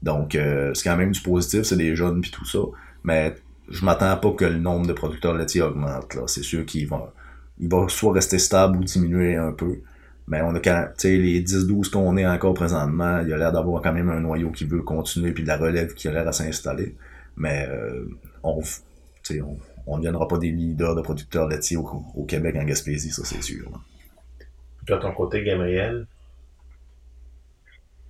Donc 0.02 0.38
c'est 0.74 0.84
quand 0.84 0.98
même 0.98 1.14
du 1.14 1.22
positif, 1.22 1.64
c'est 1.64 1.78
des 1.78 1.96
jeunes 1.96 2.20
puis 2.20 2.30
tout 2.30 2.44
ça. 2.44 2.60
Mais 3.06 3.36
je 3.70 3.86
m'attends 3.86 4.18
pas 4.18 4.32
que 4.32 4.44
le 4.44 4.60
nombre 4.60 4.86
de 4.86 4.94
producteurs 4.94 5.34
laitiers 5.34 5.62
augmente. 5.62 6.18
C'est 6.28 6.44
sûr 6.44 6.66
qu'il 6.66 6.88
va, 6.88 7.14
il 7.58 7.70
va 7.70 7.88
soit 7.88 8.12
rester 8.12 8.38
stable 8.38 8.80
ou 8.80 8.84
diminuer 8.84 9.38
un 9.38 9.54
peu. 9.54 9.80
Mais 10.28 10.42
on 10.42 10.56
a 10.56 10.60
quand 10.60 10.88
les 11.04 11.44
10-12 11.44 11.90
qu'on 11.90 12.16
est 12.18 12.26
encore 12.26 12.54
présentement, 12.54 13.20
il 13.20 13.30
y 13.30 13.34
a 13.34 13.38
l'air 13.38 13.52
d'avoir 13.52 13.82
quand 13.82 13.94
même 13.94 14.10
un 14.10 14.22
noyau 14.22 14.52
qui 14.52 14.66
veut 14.66 14.82
continuer, 14.82 15.32
puis 15.32 15.44
de 15.44 15.50
la 15.50 15.58
relève 15.58 15.94
qui 15.94 16.08
a 16.08 16.12
l'air 16.12 16.28
à 16.28 16.32
s'installer. 16.32 16.96
Mais 17.36 17.68
euh, 17.70 18.06
on 18.44 18.62
on 19.86 19.98
ne 19.98 20.02
viendra 20.02 20.28
pas 20.28 20.38
des 20.38 20.52
leaders 20.52 20.96
de 20.96 21.02
producteurs 21.02 21.48
laitiers 21.48 21.78
au, 21.78 22.26
Québec 22.26 22.56
en 22.58 22.64
Gaspésie, 22.64 23.12
ça 23.12 23.24
c'est 23.26 23.42
sûr. 23.42 23.70
De 24.88 24.96
ton 24.96 25.12
côté, 25.14 25.44
Gabriel? 25.44 26.06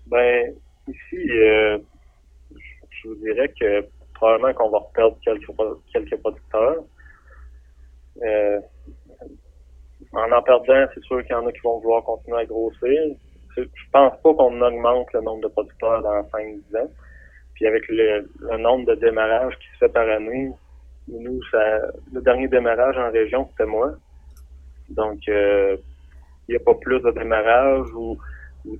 Ben, 0.07 0.53
ici, 0.87 1.31
euh, 1.31 1.77
je 2.89 3.07
vous 3.07 3.15
dirais 3.15 3.51
que 3.59 3.85
probablement 4.13 4.53
qu'on 4.53 4.69
va 4.69 4.79
perdre 4.93 5.17
quelques, 5.23 5.45
quelques 5.91 6.19
producteurs. 6.21 6.83
Euh, 8.21 8.59
en 10.13 10.31
en 10.31 10.41
perdant, 10.41 10.85
c'est 10.93 11.03
sûr 11.03 11.21
qu'il 11.23 11.31
y 11.31 11.35
en 11.35 11.47
a 11.47 11.51
qui 11.51 11.61
vont 11.63 11.79
vouloir 11.79 12.03
continuer 12.03 12.39
à 12.39 12.45
grossir. 12.45 13.15
Je 13.55 13.63
pense 13.91 14.13
pas 14.21 14.33
qu'on 14.33 14.61
augmente 14.61 15.13
le 15.13 15.21
nombre 15.21 15.41
de 15.41 15.47
producteurs 15.47 16.01
dans 16.01 16.21
5-10 16.29 16.77
ans. 16.77 16.91
Puis 17.53 17.67
avec 17.67 17.87
le, 17.87 18.27
nombre 18.57 18.85
de 18.87 18.95
démarrages 18.95 19.57
qui 19.59 19.67
se 19.73 19.77
fait 19.85 19.89
par 19.89 20.09
année, 20.09 20.51
nous, 21.07 21.39
ça, 21.51 21.81
le 22.11 22.21
dernier 22.21 22.47
démarrage 22.47 22.97
en 22.97 23.11
région, 23.11 23.47
c'était 23.51 23.69
moi. 23.69 23.91
Donc, 24.89 25.19
euh, 25.27 25.77
n'y 26.49 26.55
a 26.55 26.59
pas 26.59 26.73
plus 26.75 26.99
de 27.01 27.11
démarrage 27.11 27.87
ou, 27.93 28.17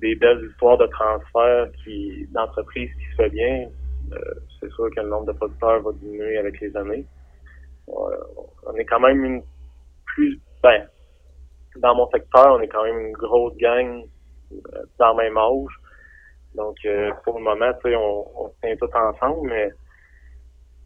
des 0.00 0.14
belles 0.14 0.42
histoires 0.50 0.78
de 0.78 0.86
transfert 0.86 1.70
qui 1.84 2.26
d'entreprise 2.32 2.90
qui 2.94 3.04
se 3.10 3.16
fait 3.16 3.28
bien. 3.28 3.68
Euh, 4.12 4.18
c'est 4.58 4.70
sûr 4.72 4.88
que 4.94 5.00
le 5.00 5.08
nombre 5.08 5.26
de 5.26 5.32
producteurs 5.32 5.82
va 5.82 5.92
diminuer 5.92 6.38
avec 6.38 6.58
les 6.60 6.74
années. 6.74 7.04
on 7.88 8.74
est 8.76 8.84
quand 8.86 9.00
même 9.00 9.22
une 9.24 9.42
plus 10.06 10.40
ben, 10.62 10.86
dans 11.76 11.94
mon 11.94 12.08
secteur, 12.10 12.54
on 12.54 12.60
est 12.60 12.68
quand 12.68 12.84
même 12.84 12.98
une 12.98 13.12
grosse 13.12 13.54
gang 13.58 14.02
euh, 14.52 14.82
dans 14.98 15.10
le 15.10 15.24
même 15.24 15.36
âge. 15.36 15.74
Donc, 16.54 16.76
euh, 16.86 17.12
pour 17.24 17.38
le 17.38 17.44
moment, 17.44 17.72
tu 17.74 17.90
sais, 17.90 17.96
on, 17.96 18.44
on 18.44 18.48
se 18.48 18.54
tient 18.62 18.76
tous 18.76 18.94
ensemble, 18.94 19.48
mais 19.48 19.70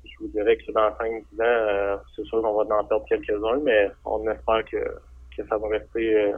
je 0.05 0.13
vous 0.21 0.29
dirais 0.29 0.57
que 0.57 0.73
dans 0.73 0.97
5 0.97 1.05
ans, 1.07 1.23
euh, 1.41 1.97
c'est 2.17 2.25
sûr 2.25 2.43
qu'on 2.43 2.65
va 2.65 2.75
en 2.75 2.85
perdre 2.85 3.05
quelques-uns, 3.09 3.61
mais 3.63 3.89
on 4.05 4.29
espère 4.29 4.65
que, 4.65 4.83
que 5.37 5.47
ça 5.47 5.59
va 5.59 5.69
rester 5.69 6.33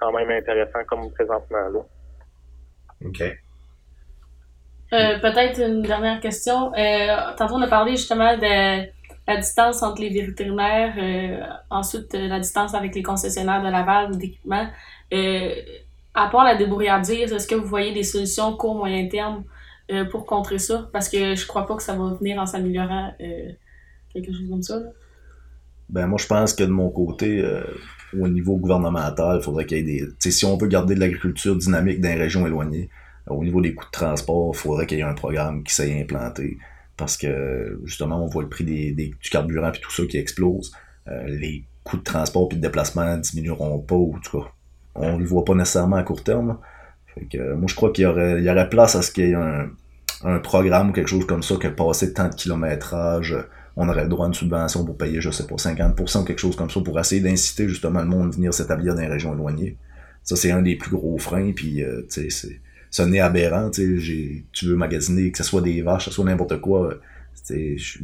quand 0.00 0.12
même 0.12 0.30
intéressant 0.30 0.80
comme 0.86 1.10
présentement 1.12 1.68
là. 1.72 1.80
OK. 3.04 3.22
Peut-être 4.90 5.60
une 5.60 5.82
dernière 5.82 6.18
question. 6.20 6.72
tantôt, 7.36 7.54
on 7.54 7.62
a 7.62 7.68
parlé 7.68 7.92
justement 7.92 8.36
de 8.36 8.88
la 9.30 9.36
distance 9.36 9.82
entre 9.82 10.02
les 10.02 10.08
vétérinaires, 10.08 10.94
euh, 10.98 11.40
ensuite 11.70 12.14
euh, 12.14 12.26
la 12.26 12.40
distance 12.40 12.74
avec 12.74 12.94
les 12.94 13.02
concessionnaires 13.02 13.62
de 13.62 13.68
Laval 13.68 14.16
d'équipement. 14.16 14.66
Euh, 15.12 15.54
à 16.14 16.28
part 16.28 16.44
la 16.44 16.56
débrouillardise, 16.56 17.32
est-ce 17.32 17.46
que 17.46 17.54
vous 17.54 17.66
voyez 17.66 17.92
des 17.92 18.02
solutions 18.02 18.56
court 18.56 18.74
moyen 18.74 19.08
terme 19.08 19.44
pour 20.10 20.26
contrer 20.26 20.58
ça? 20.58 20.88
Parce 20.92 21.08
que 21.08 21.34
je 21.34 21.46
crois 21.46 21.66
pas 21.66 21.76
que 21.76 21.82
ça 21.82 21.94
va 21.94 22.14
venir 22.14 22.40
en 22.40 22.46
s'améliorant 22.46 23.12
quelque 24.12 24.32
chose 24.32 24.48
comme 24.48 24.62
ça. 24.62 24.78
Ben 25.88 26.06
moi 26.06 26.18
je 26.20 26.26
pense 26.26 26.52
que 26.52 26.64
de 26.64 26.70
mon 26.70 26.90
côté, 26.90 27.44
au 28.18 28.28
niveau 28.28 28.56
gouvernemental, 28.56 29.38
il 29.40 29.42
faudrait 29.42 29.66
qu'il 29.66 29.78
y 29.78 29.80
ait 29.80 30.06
des. 30.18 30.30
si 30.30 30.44
on 30.44 30.56
veut 30.56 30.68
garder 30.68 30.94
de 30.94 31.00
l'agriculture 31.00 31.56
dynamique 31.56 32.00
dans 32.00 32.08
les 32.08 32.16
régions 32.16 32.46
éloignées, 32.46 32.88
au 33.28 33.44
niveau 33.44 33.60
des 33.60 33.74
coûts 33.74 33.86
de 33.86 33.90
transport, 33.90 34.52
il 34.54 34.58
faudrait 34.58 34.86
qu'il 34.86 34.98
y 34.98 35.00
ait 35.00 35.04
un 35.04 35.14
programme 35.14 35.62
qui 35.62 35.74
s'est 35.74 36.00
implanté 36.00 36.58
parce 36.96 37.16
que 37.16 37.80
justement 37.84 38.22
on 38.22 38.26
voit 38.26 38.42
le 38.42 38.48
prix 38.48 38.64
des, 38.64 38.92
du 38.92 39.30
carburant 39.30 39.72
et 39.72 39.80
tout 39.80 39.90
ça 39.90 40.04
qui 40.04 40.18
explose. 40.18 40.72
Euh, 41.08 41.24
les 41.26 41.64
coûts 41.82 41.96
de 41.96 42.02
transport 42.02 42.48
et 42.52 42.56
de 42.56 42.60
déplacement 42.60 43.16
diminueront 43.16 43.78
pas, 43.80 43.94
ou 43.94 44.18
tout 44.22 44.40
cas, 44.40 44.48
on 44.94 45.14
ne 45.14 45.18
le 45.18 45.24
voit 45.24 45.44
pas 45.44 45.54
nécessairement 45.54 45.96
à 45.96 46.02
court 46.02 46.22
terme. 46.22 46.58
moi 47.16 47.66
je 47.66 47.74
crois 47.74 47.90
qu'il 47.90 48.04
y 48.04 48.06
aurait, 48.06 48.38
il 48.38 48.44
y 48.44 48.50
aurait 48.50 48.68
place 48.68 48.96
à 48.96 49.02
ce 49.02 49.10
qu'il 49.10 49.28
y 49.28 49.30
ait 49.30 49.34
un, 49.34 49.70
programme 50.42 50.90
ou 50.90 50.92
quelque 50.92 51.08
chose 51.08 51.26
comme 51.26 51.42
ça, 51.42 51.56
que 51.56 51.68
passer 51.68 52.12
tant 52.12 52.28
de 52.28 52.34
kilométrage, 52.34 53.34
on 53.80 53.88
aurait 53.88 54.06
droit 54.06 54.26
à 54.26 54.28
une 54.28 54.34
subvention 54.34 54.84
pour 54.84 54.96
payer, 54.96 55.20
je 55.20 55.30
sais 55.30 55.46
pas, 55.46 55.54
50% 55.54 56.20
ou 56.20 56.24
quelque 56.24 56.38
chose 56.38 56.54
comme 56.54 56.70
ça, 56.70 56.80
pour 56.80 56.98
essayer 57.00 57.22
d'inciter 57.22 57.66
justement 57.66 58.00
le 58.00 58.08
monde 58.08 58.28
à 58.28 58.36
venir 58.36 58.52
s'établir 58.52 58.94
dans 58.94 59.00
les 59.00 59.08
régions 59.08 59.32
éloignées. 59.32 59.76
Ça, 60.22 60.36
c'est 60.36 60.50
un 60.50 60.60
des 60.60 60.76
plus 60.76 60.90
gros 60.90 61.18
freins, 61.18 61.52
puis 61.52 61.82
euh, 61.82 62.02
tu 62.02 62.22
sais, 62.22 62.30
c'est 62.30 62.60
ça 62.90 63.06
n'est 63.06 63.20
aberrant, 63.20 63.70
tu 63.70 64.42
veux 64.64 64.76
magasiner, 64.76 65.30
que 65.30 65.38
ce 65.38 65.44
soit 65.44 65.60
des 65.62 65.80
vaches, 65.80 66.06
que 66.06 66.10
ce 66.10 66.16
soit 66.16 66.24
n'importe 66.24 66.60
quoi. 66.60 66.94
Je, 67.48 67.98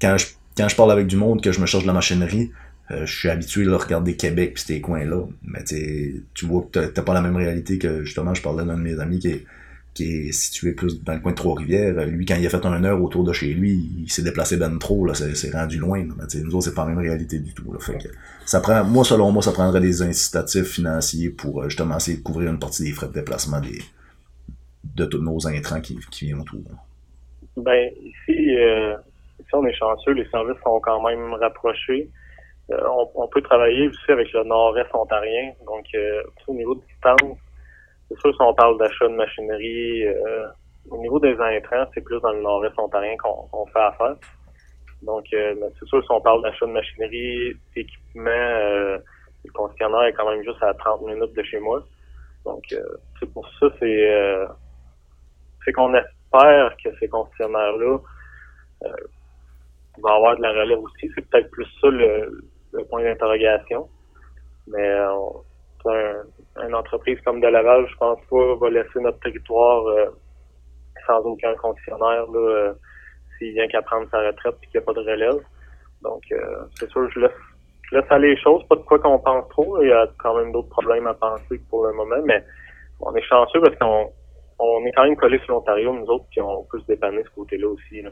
quand, 0.00 0.18
je, 0.18 0.26
quand 0.56 0.68
je 0.68 0.76
parle 0.76 0.90
avec 0.90 1.06
du 1.06 1.16
monde, 1.16 1.40
que 1.40 1.52
je 1.52 1.60
me 1.60 1.66
charge 1.66 1.84
de 1.84 1.86
la 1.86 1.94
machinerie, 1.94 2.50
euh, 2.90 3.06
je 3.06 3.16
suis 3.16 3.28
habitué 3.28 3.66
à 3.68 3.76
regarder 3.76 4.16
Québec 4.16 4.54
pis 4.54 4.62
ces 4.62 4.80
coins-là. 4.80 5.26
Mais 5.44 5.62
tu 5.64 6.46
vois 6.46 6.68
que 6.72 6.86
t'as 6.86 7.02
pas 7.02 7.14
la 7.14 7.22
même 7.22 7.36
réalité 7.36 7.78
que 7.78 8.04
justement, 8.04 8.34
je 8.34 8.42
parlais 8.42 8.64
d'un 8.64 8.76
de 8.76 8.82
mes 8.82 8.98
amis 8.98 9.20
qui 9.20 9.28
est, 9.28 9.44
qui 9.96 10.28
est 10.28 10.32
situé 10.32 10.72
plus 10.72 11.02
dans 11.02 11.14
le 11.14 11.20
coin 11.20 11.32
de 11.32 11.36
Trois-Rivières, 11.36 12.06
lui, 12.06 12.26
quand 12.26 12.36
il 12.36 12.46
a 12.46 12.50
fait 12.50 12.64
un 12.66 12.84
heure 12.84 13.02
autour 13.02 13.24
de 13.24 13.32
chez 13.32 13.54
lui, 13.54 13.90
il 13.98 14.10
s'est 14.10 14.22
déplacé 14.22 14.58
ben 14.58 14.78
trop, 14.78 15.06
là, 15.06 15.14
c'est 15.14 15.50
rendu 15.52 15.78
loin. 15.78 16.00
Là. 16.00 16.14
Mais, 16.18 16.40
nous 16.42 16.54
autres, 16.54 16.66
c'est 16.66 16.74
pas 16.74 16.84
la 16.84 16.90
même 16.90 16.98
réalité 16.98 17.38
du 17.38 17.54
tout. 17.54 17.64
Ça 18.44 18.60
prend, 18.60 18.84
moi, 18.84 19.04
selon 19.04 19.32
moi, 19.32 19.42
ça 19.42 19.52
prendrait 19.52 19.80
des 19.80 20.02
incitatifs 20.02 20.66
financiers 20.66 21.30
pour 21.30 21.62
euh, 21.62 21.68
justement 21.70 21.96
essayer 21.96 22.18
de 22.18 22.22
couvrir 22.22 22.50
une 22.50 22.58
partie 22.58 22.84
des 22.84 22.92
frais 22.92 23.08
de 23.08 23.14
déplacement 23.14 23.60
de 24.84 25.04
tous 25.06 25.22
nos 25.22 25.48
intrants 25.48 25.80
qui, 25.80 25.98
viennent 26.22 26.40
autour. 26.40 26.60
Ben, 27.56 27.90
ici, 28.02 28.54
euh, 28.54 28.96
ici, 29.40 29.50
on 29.54 29.66
est 29.66 29.74
chanceux, 29.74 30.12
les 30.12 30.28
services 30.28 30.60
sont 30.62 30.78
quand 30.80 31.02
même 31.08 31.32
rapprochés. 31.40 32.10
Euh, 32.70 32.76
on, 32.90 33.08
on, 33.14 33.28
peut 33.28 33.40
travailler 33.40 33.88
aussi 33.88 34.12
avec 34.12 34.30
le 34.32 34.44
nord-est 34.44 34.94
ontarien, 34.94 35.52
donc 35.64 35.86
au 36.48 36.54
niveau 36.54 36.74
de 36.74 36.80
distance, 36.80 37.38
c'est 38.08 38.18
sûr 38.20 38.34
si 38.34 38.40
on 38.42 38.54
parle 38.54 38.78
d'achat 38.78 39.08
de 39.08 39.14
machinerie, 39.14 40.06
euh, 40.06 40.46
au 40.90 40.98
niveau 40.98 41.18
des 41.18 41.36
intrants, 41.40 41.86
c'est 41.94 42.00
plus 42.00 42.20
dans 42.20 42.32
le 42.32 42.42
nord-est 42.42 42.78
ontarien 42.78 43.16
qu'on 43.16 43.66
fait 43.66 43.80
affaire. 43.80 44.16
Donc, 45.02 45.24
euh, 45.32 45.54
c'est 45.78 45.86
sûr 45.86 46.02
si 46.02 46.10
on 46.10 46.20
parle 46.20 46.42
d'achat 46.42 46.66
de 46.66 46.72
machinerie, 46.72 47.54
d'équipement, 47.74 48.30
euh, 48.30 48.98
le 49.44 49.52
concessionnaire 49.52 50.04
est 50.04 50.12
quand 50.12 50.28
même 50.28 50.42
juste 50.42 50.62
à 50.62 50.74
30 50.74 51.02
minutes 51.02 51.34
de 51.34 51.42
chez 51.42 51.60
moi. 51.60 51.82
Donc, 52.44 52.64
euh, 52.72 52.82
c'est 53.18 53.32
pour 53.32 53.48
ça, 53.58 53.66
c'est 53.80 54.10
euh, 54.10 54.46
c'est 55.64 55.72
qu'on 55.72 55.92
espère 55.94 56.76
que 56.82 56.96
ces 57.00 57.08
concessionnaires-là 57.08 57.98
euh, 58.84 58.88
vont 59.98 60.08
avoir 60.08 60.36
de 60.36 60.42
la 60.42 60.52
relève 60.52 60.78
aussi. 60.78 61.10
C'est 61.14 61.28
peut-être 61.28 61.50
plus 61.50 61.66
ça 61.80 61.88
le, 61.88 62.44
le 62.72 62.84
point 62.84 63.02
d'interrogation. 63.02 63.88
Mais 64.68 64.88
euh, 65.86 66.22
une 66.66 66.74
entreprise 66.74 67.20
comme 67.24 67.40
de 67.40 67.46
Laval, 67.46 67.86
je 67.88 67.96
pense 67.96 68.18
pas, 68.30 68.54
va 68.56 68.70
laisser 68.70 69.00
notre 69.00 69.20
territoire 69.20 69.86
euh, 69.86 70.06
sans 71.06 71.18
aucun 71.20 71.54
concessionnaire 71.54 72.26
là, 72.30 72.38
euh, 72.38 72.72
s'il 73.38 73.52
vient 73.52 73.68
qu'à 73.68 73.82
prendre 73.82 74.08
sa 74.10 74.20
retraite 74.26 74.56
et 74.62 74.66
qu'il 74.66 74.80
n'y 74.80 74.84
a 74.84 74.86
pas 74.86 74.92
de 74.92 75.00
relève. 75.00 75.42
Donc, 76.02 76.22
euh, 76.32 76.64
c'est 76.78 76.88
sûr, 76.90 77.10
je 77.10 77.20
laisse, 77.20 77.30
je 77.90 77.96
laisse 77.96 78.10
aller 78.10 78.30
les 78.30 78.40
choses, 78.40 78.66
pas 78.68 78.76
de 78.76 78.82
quoi 78.82 78.98
qu'on 78.98 79.18
pense 79.18 79.48
trop. 79.50 79.82
Il 79.82 79.88
y 79.88 79.92
a 79.92 80.06
quand 80.18 80.36
même 80.36 80.52
d'autres 80.52 80.68
problèmes 80.68 81.06
à 81.06 81.14
penser 81.14 81.60
pour 81.70 81.86
le 81.86 81.92
moment, 81.92 82.22
mais 82.24 82.44
on 83.00 83.14
est 83.14 83.22
chanceux 83.22 83.60
parce 83.60 83.76
qu'on 83.76 84.10
on 84.58 84.84
est 84.86 84.92
quand 84.92 85.04
même 85.04 85.16
collé 85.16 85.38
sur 85.40 85.54
l'Ontario, 85.54 85.92
nous 85.92 86.06
autres, 86.06 86.24
puis 86.30 86.40
on 86.40 86.64
peut 86.64 86.80
se 86.80 86.86
dépanner 86.86 87.22
ce 87.24 87.30
côté-là 87.30 87.68
aussi. 87.68 88.02
Là. 88.02 88.10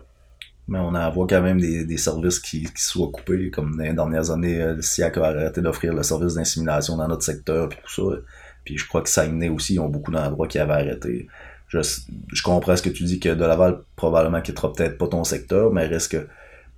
Mais 0.67 0.79
on 0.79 0.95
a 0.95 1.11
voit 1.11 1.27
quand 1.27 1.43
même 1.43 1.61
des, 1.61 1.85
des 1.85 1.99
services 1.99 2.39
qui, 2.39 2.63
qui 2.65 2.83
soient 2.83 3.11
coupés, 3.13 3.51
comme 3.51 3.77
dans 3.77 3.83
les 3.85 3.93
dernières 3.93 4.31
années, 4.31 4.59
le 4.59 4.81
SIAC 4.81 5.19
a 5.19 5.27
arrêté 5.27 5.61
d'offrir 5.61 5.93
le 5.93 6.03
service 6.03 6.35
d'insémination 6.35 6.97
dans 6.97 7.09
notre 7.09 7.23
secteur, 7.23 7.69
puis 7.69 7.79
tout 7.85 8.11
ça. 8.11 8.19
Puis 8.65 8.79
je 8.79 8.89
crois 8.89 9.03
que 9.03 9.11
Saguenay 9.11 9.51
aussi, 9.51 9.75
ils 9.75 9.81
ont 9.81 9.89
beaucoup 9.89 10.11
d'endroits 10.11 10.49
qui 10.49 10.59
avaient 10.59 10.73
arrêté. 10.73 11.29
Je, 11.69 11.81
je 12.33 12.43
comprends 12.43 12.77
ce 12.77 12.83
que 12.83 12.89
tu 12.89 13.05
dis 13.05 13.21
que 13.21 13.29
de 13.29 13.45
Laval 13.45 13.81
probablement 13.97 14.41
quittera 14.41 14.73
peut-être 14.73 14.97
pas 14.97 15.09
ton 15.09 15.25
secteur, 15.25 15.73
mais 15.73 15.87
reste 15.87 16.13
que 16.13 16.27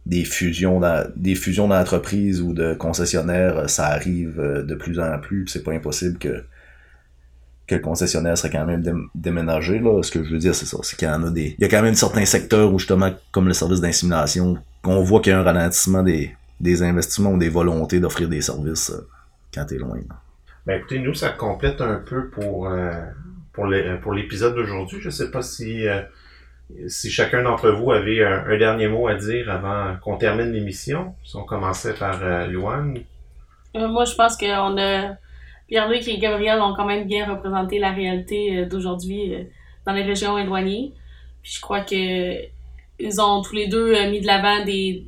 des 0.05 0.25
fusions 0.25 0.81
des 1.17 1.35
fusions 1.35 1.69
d'entreprises 1.69 2.41
ou 2.41 2.55
de 2.55 2.75
concessionnaires, 2.75 3.69
ça 3.69 3.87
arrive 3.87 4.37
de 4.39 4.75
plus 4.75 4.99
en 5.01 5.19
plus. 5.19 5.47
C'est 5.49 5.63
pas 5.63 5.73
impossible 5.73 6.19
que 6.19 6.45
que 7.67 7.75
le 7.75 7.81
concessionnaire 7.81 8.39
serait 8.39 8.51
quand 8.51 8.65
même 8.65 9.09
déménagé. 9.15 9.79
Là. 9.79 10.03
Ce 10.03 10.11
que 10.11 10.23
je 10.23 10.33
veux 10.33 10.39
dire, 10.39 10.55
c'est 10.55 10.67
ça. 10.67 10.79
C'est 10.83 10.97
qu'il 10.97 11.09
y 11.09 11.11
en 11.11 11.23
a 11.25 11.31
des. 11.31 11.57
Il 11.59 11.63
y 11.63 11.65
a 11.65 11.69
quand 11.69 11.83
même 11.83 11.95
certains 11.95 12.25
secteurs 12.25 12.73
où 12.73 12.79
justement, 12.79 13.11
comme 13.33 13.49
le 13.49 13.55
service 13.55 13.81
d'insémination, 13.81 14.57
qu'on 14.83 15.03
voit 15.03 15.21
qu'il 15.21 15.33
y 15.33 15.35
a 15.35 15.41
un 15.41 15.43
ralentissement 15.43 16.03
des, 16.03 16.35
des 16.61 16.83
investissements 16.83 17.33
ou 17.33 17.39
des 17.39 17.49
volontés 17.49 18.01
d'offrir 18.01 18.29
des 18.29 18.41
services 18.41 18.91
euh, 18.91 19.09
quand 19.53 19.65
t'es 19.65 19.79
loin. 19.79 19.97
Là. 19.97 20.17
Ben 20.67 20.81
écoutez, 20.81 20.99
nous, 20.99 21.15
ça 21.15 21.31
complète 21.31 21.81
un 21.81 21.95
peu 21.95 22.29
pour, 22.29 22.67
euh, 22.67 23.01
pour, 23.53 23.67
l'épisode 23.67 24.57
d'aujourd'hui. 24.57 24.99
Je 25.01 25.11
sais 25.11 25.31
pas 25.31 25.41
si, 25.41 25.87
euh, 25.87 26.03
si 26.89 27.09
chacun 27.09 27.45
d'entre 27.45 27.71
vous 27.71 27.93
avait 27.93 28.25
un, 28.25 28.47
un, 28.49 28.59
dernier 28.59 28.89
mot 28.89 29.07
à 29.07 29.15
dire 29.15 29.49
avant 29.49 29.97
qu'on 30.03 30.17
termine 30.17 30.53
l'émission. 30.53 31.15
Si 31.25 31.37
on 31.37 31.45
commençait 31.45 31.95
par 31.95 32.19
euh, 32.21 32.49
Luan. 32.49 32.99
moi, 33.75 34.05
je 34.05 34.15
pense 34.17 34.37
qu'on 34.37 34.77
a 34.77 35.17
Pierre-Luc 35.69 36.07
et 36.07 36.19
Gabriel 36.19 36.61
ont 36.61 36.75
quand 36.75 36.87
même 36.87 37.07
bien 37.07 37.27
représenté 37.27 37.79
la 37.79 37.93
réalité 37.93 38.59
euh, 38.59 38.67
d'aujourd'hui 38.67 39.35
euh, 39.35 39.43
dans 39.85 39.93
les 39.93 40.03
régions 40.03 40.39
éloignées. 40.39 40.93
Je 41.43 41.61
crois 41.61 41.81
que 41.81 42.47
ils 42.99 43.21
ont 43.21 43.43
tous 43.43 43.55
les 43.55 43.69
deux 43.69 43.95
euh, 43.95 44.11
mis 44.11 44.21
de 44.21 44.27
l'avant 44.27 44.65
des, 44.65 45.05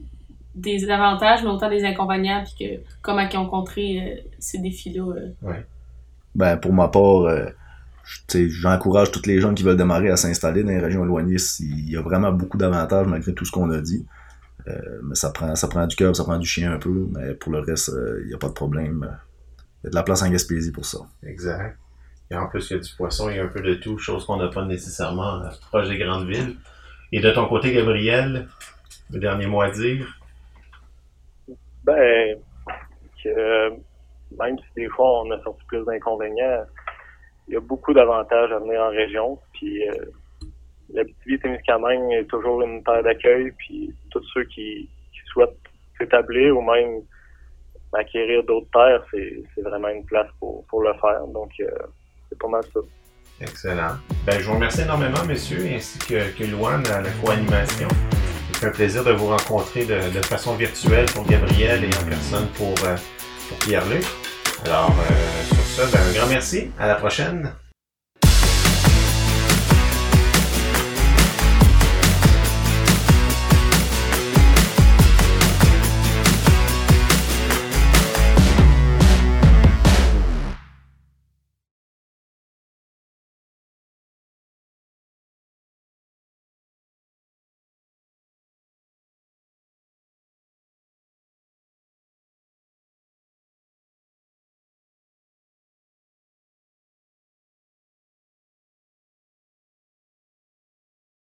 avantages, 0.91 1.43
mais 1.43 1.51
autant 1.51 1.71
des 1.71 1.85
inconvénients, 1.85 2.45
puis 2.45 2.67
que 2.67 2.83
comment 3.03 3.27
ils 3.31 3.37
ont 3.39 3.47
contré 3.47 4.25
ces 4.39 4.59
défis-là. 4.59 5.15
Ben, 6.35 6.57
pour 6.57 6.73
ma 6.73 6.89
part, 6.89 7.29
j'encourage 8.29 9.11
toutes 9.13 9.27
les 9.27 9.41
gens 9.41 9.55
qui 9.55 9.63
veulent 9.63 9.77
démarrer 9.77 10.11
à 10.11 10.17
s'installer 10.17 10.65
dans 10.65 10.71
les 10.71 10.81
régions 10.81 11.05
éloignées. 11.05 11.37
Il 11.61 11.91
y 11.91 11.97
a 11.97 12.03
vraiment 12.03 12.33
beaucoup 12.33 12.59
d'avantages 12.59 13.07
malgré 13.07 13.33
tout 13.33 13.45
ce 13.45 13.53
qu'on 13.53 13.71
a 13.71 13.81
dit. 13.81 14.05
Mais 14.67 15.15
ça 15.15 15.31
prend, 15.31 15.55
ça 15.55 15.69
prend 15.69 15.87
du 15.87 15.97
cœur, 15.97 16.15
ça 16.15 16.25
prend 16.25 16.39
du 16.39 16.47
chien 16.47 16.73
un 16.73 16.79
peu, 16.79 17.09
mais 17.13 17.35
pour 17.35 17.53
le 17.53 17.61
reste, 17.61 17.93
il 18.23 18.27
n'y 18.27 18.35
a 18.35 18.39
pas 18.39 18.49
de 18.49 18.53
problème. 18.53 19.09
Il 19.83 19.85
y 19.85 19.87
a 19.89 19.91
de 19.91 19.95
la 19.95 20.03
place 20.03 20.23
en 20.23 20.31
Gaspésie 20.31 20.73
pour 20.73 20.85
ça. 20.85 20.99
Exact. 21.25 21.79
Et 22.31 22.37
en 22.37 22.47
plus, 22.47 22.71
il 22.71 22.77
y 22.77 22.77
a 22.77 22.83
du 22.83 22.91
poisson, 22.97 23.31
il 23.31 23.37
y 23.37 23.39
a 23.39 23.45
un 23.45 23.49
peu 23.49 23.63
de 23.63 23.75
tout, 23.75 23.97
chose 23.99 24.27
qu'on 24.27 24.37
n'a 24.37 24.49
pas 24.49 24.65
nécessairement 24.65 25.41
proche 25.71 25.89
des 25.89 25.99
grandes 25.99 26.29
villes. 26.29 26.57
Et 27.13 27.21
de 27.21 27.31
ton 27.31 27.47
côté, 27.49 27.73
Gabriel, 27.73 28.49
le 29.11 29.19
dernier 29.19 29.47
mot 29.47 29.63
à 29.63 29.71
dire? 29.71 30.07
Ben, 31.85 32.39
que 33.23 33.71
même 34.39 34.59
si 34.59 34.75
des 34.77 34.89
fois 34.89 35.23
on 35.23 35.31
a 35.31 35.43
sorti 35.43 35.65
plus 35.67 35.85
d'inconvénients, 35.87 36.65
il 37.47 37.55
y 37.55 37.57
a 37.57 37.61
beaucoup 37.61 37.95
d'avantages 37.95 38.53
à 38.53 38.59
venir 38.59 38.81
en 38.81 38.91
région. 38.91 39.39
Puis 39.55 39.89
euh, 39.89 39.95
l'Abitibi-Témiscamingue 40.93 42.13
est 42.13 42.25
toujours 42.25 42.61
une 42.63 42.83
terre 42.85 43.03
d'accueil. 43.03 43.53
Puis 43.53 43.95
tous 44.11 44.23
ceux 44.35 44.45
qui, 44.45 44.89
qui 45.13 45.21
souhaitent 45.33 45.57
s'établir 45.99 46.57
ou 46.57 46.61
même 46.61 47.03
acquérir 47.93 48.45
d'autres 48.45 48.71
terres, 48.73 49.03
c'est 49.11 49.63
vraiment 49.63 49.89
une 49.89 50.05
place 50.05 50.29
pour, 50.39 50.65
pour 50.67 50.83
le 50.83 50.93
faire. 50.95 51.27
Donc, 51.29 51.51
euh, 51.61 51.67
c'est 52.29 52.39
pas 52.39 52.49
mal 52.49 52.63
ça. 52.73 52.81
Excellent. 53.41 53.97
Ben, 54.27 54.41
je 54.41 54.47
vous 54.47 54.55
remercie 54.55 54.83
énormément, 54.83 55.25
messieurs, 55.27 55.65
ainsi 55.73 55.99
que, 56.01 56.37
que 56.37 56.45
Louane 56.45 56.87
à 56.89 57.01
la 57.01 57.11
co-animation. 57.23 57.89
C'est 58.55 58.67
un 58.67 58.71
plaisir 58.71 59.05
de 59.05 59.13
vous 59.13 59.29
rencontrer 59.29 59.85
de, 59.85 59.95
de, 59.95 60.25
façon 60.25 60.57
virtuelle 60.57 61.07
pour 61.15 61.25
Gabriel 61.25 61.85
et 61.85 61.89
en 61.89 62.09
personne 62.09 62.49
pour, 62.57 62.75
euh, 62.85 62.97
pour 63.49 63.59
Pierre-Luc. 63.59 64.05
Alors, 64.65 64.91
euh, 64.91 65.45
sur 65.45 65.87
ça, 65.87 65.97
ben, 65.97 66.03
un 66.03 66.13
grand 66.13 66.29
merci. 66.29 66.73
À 66.79 66.89
la 66.89 66.97
prochaine. 66.97 67.53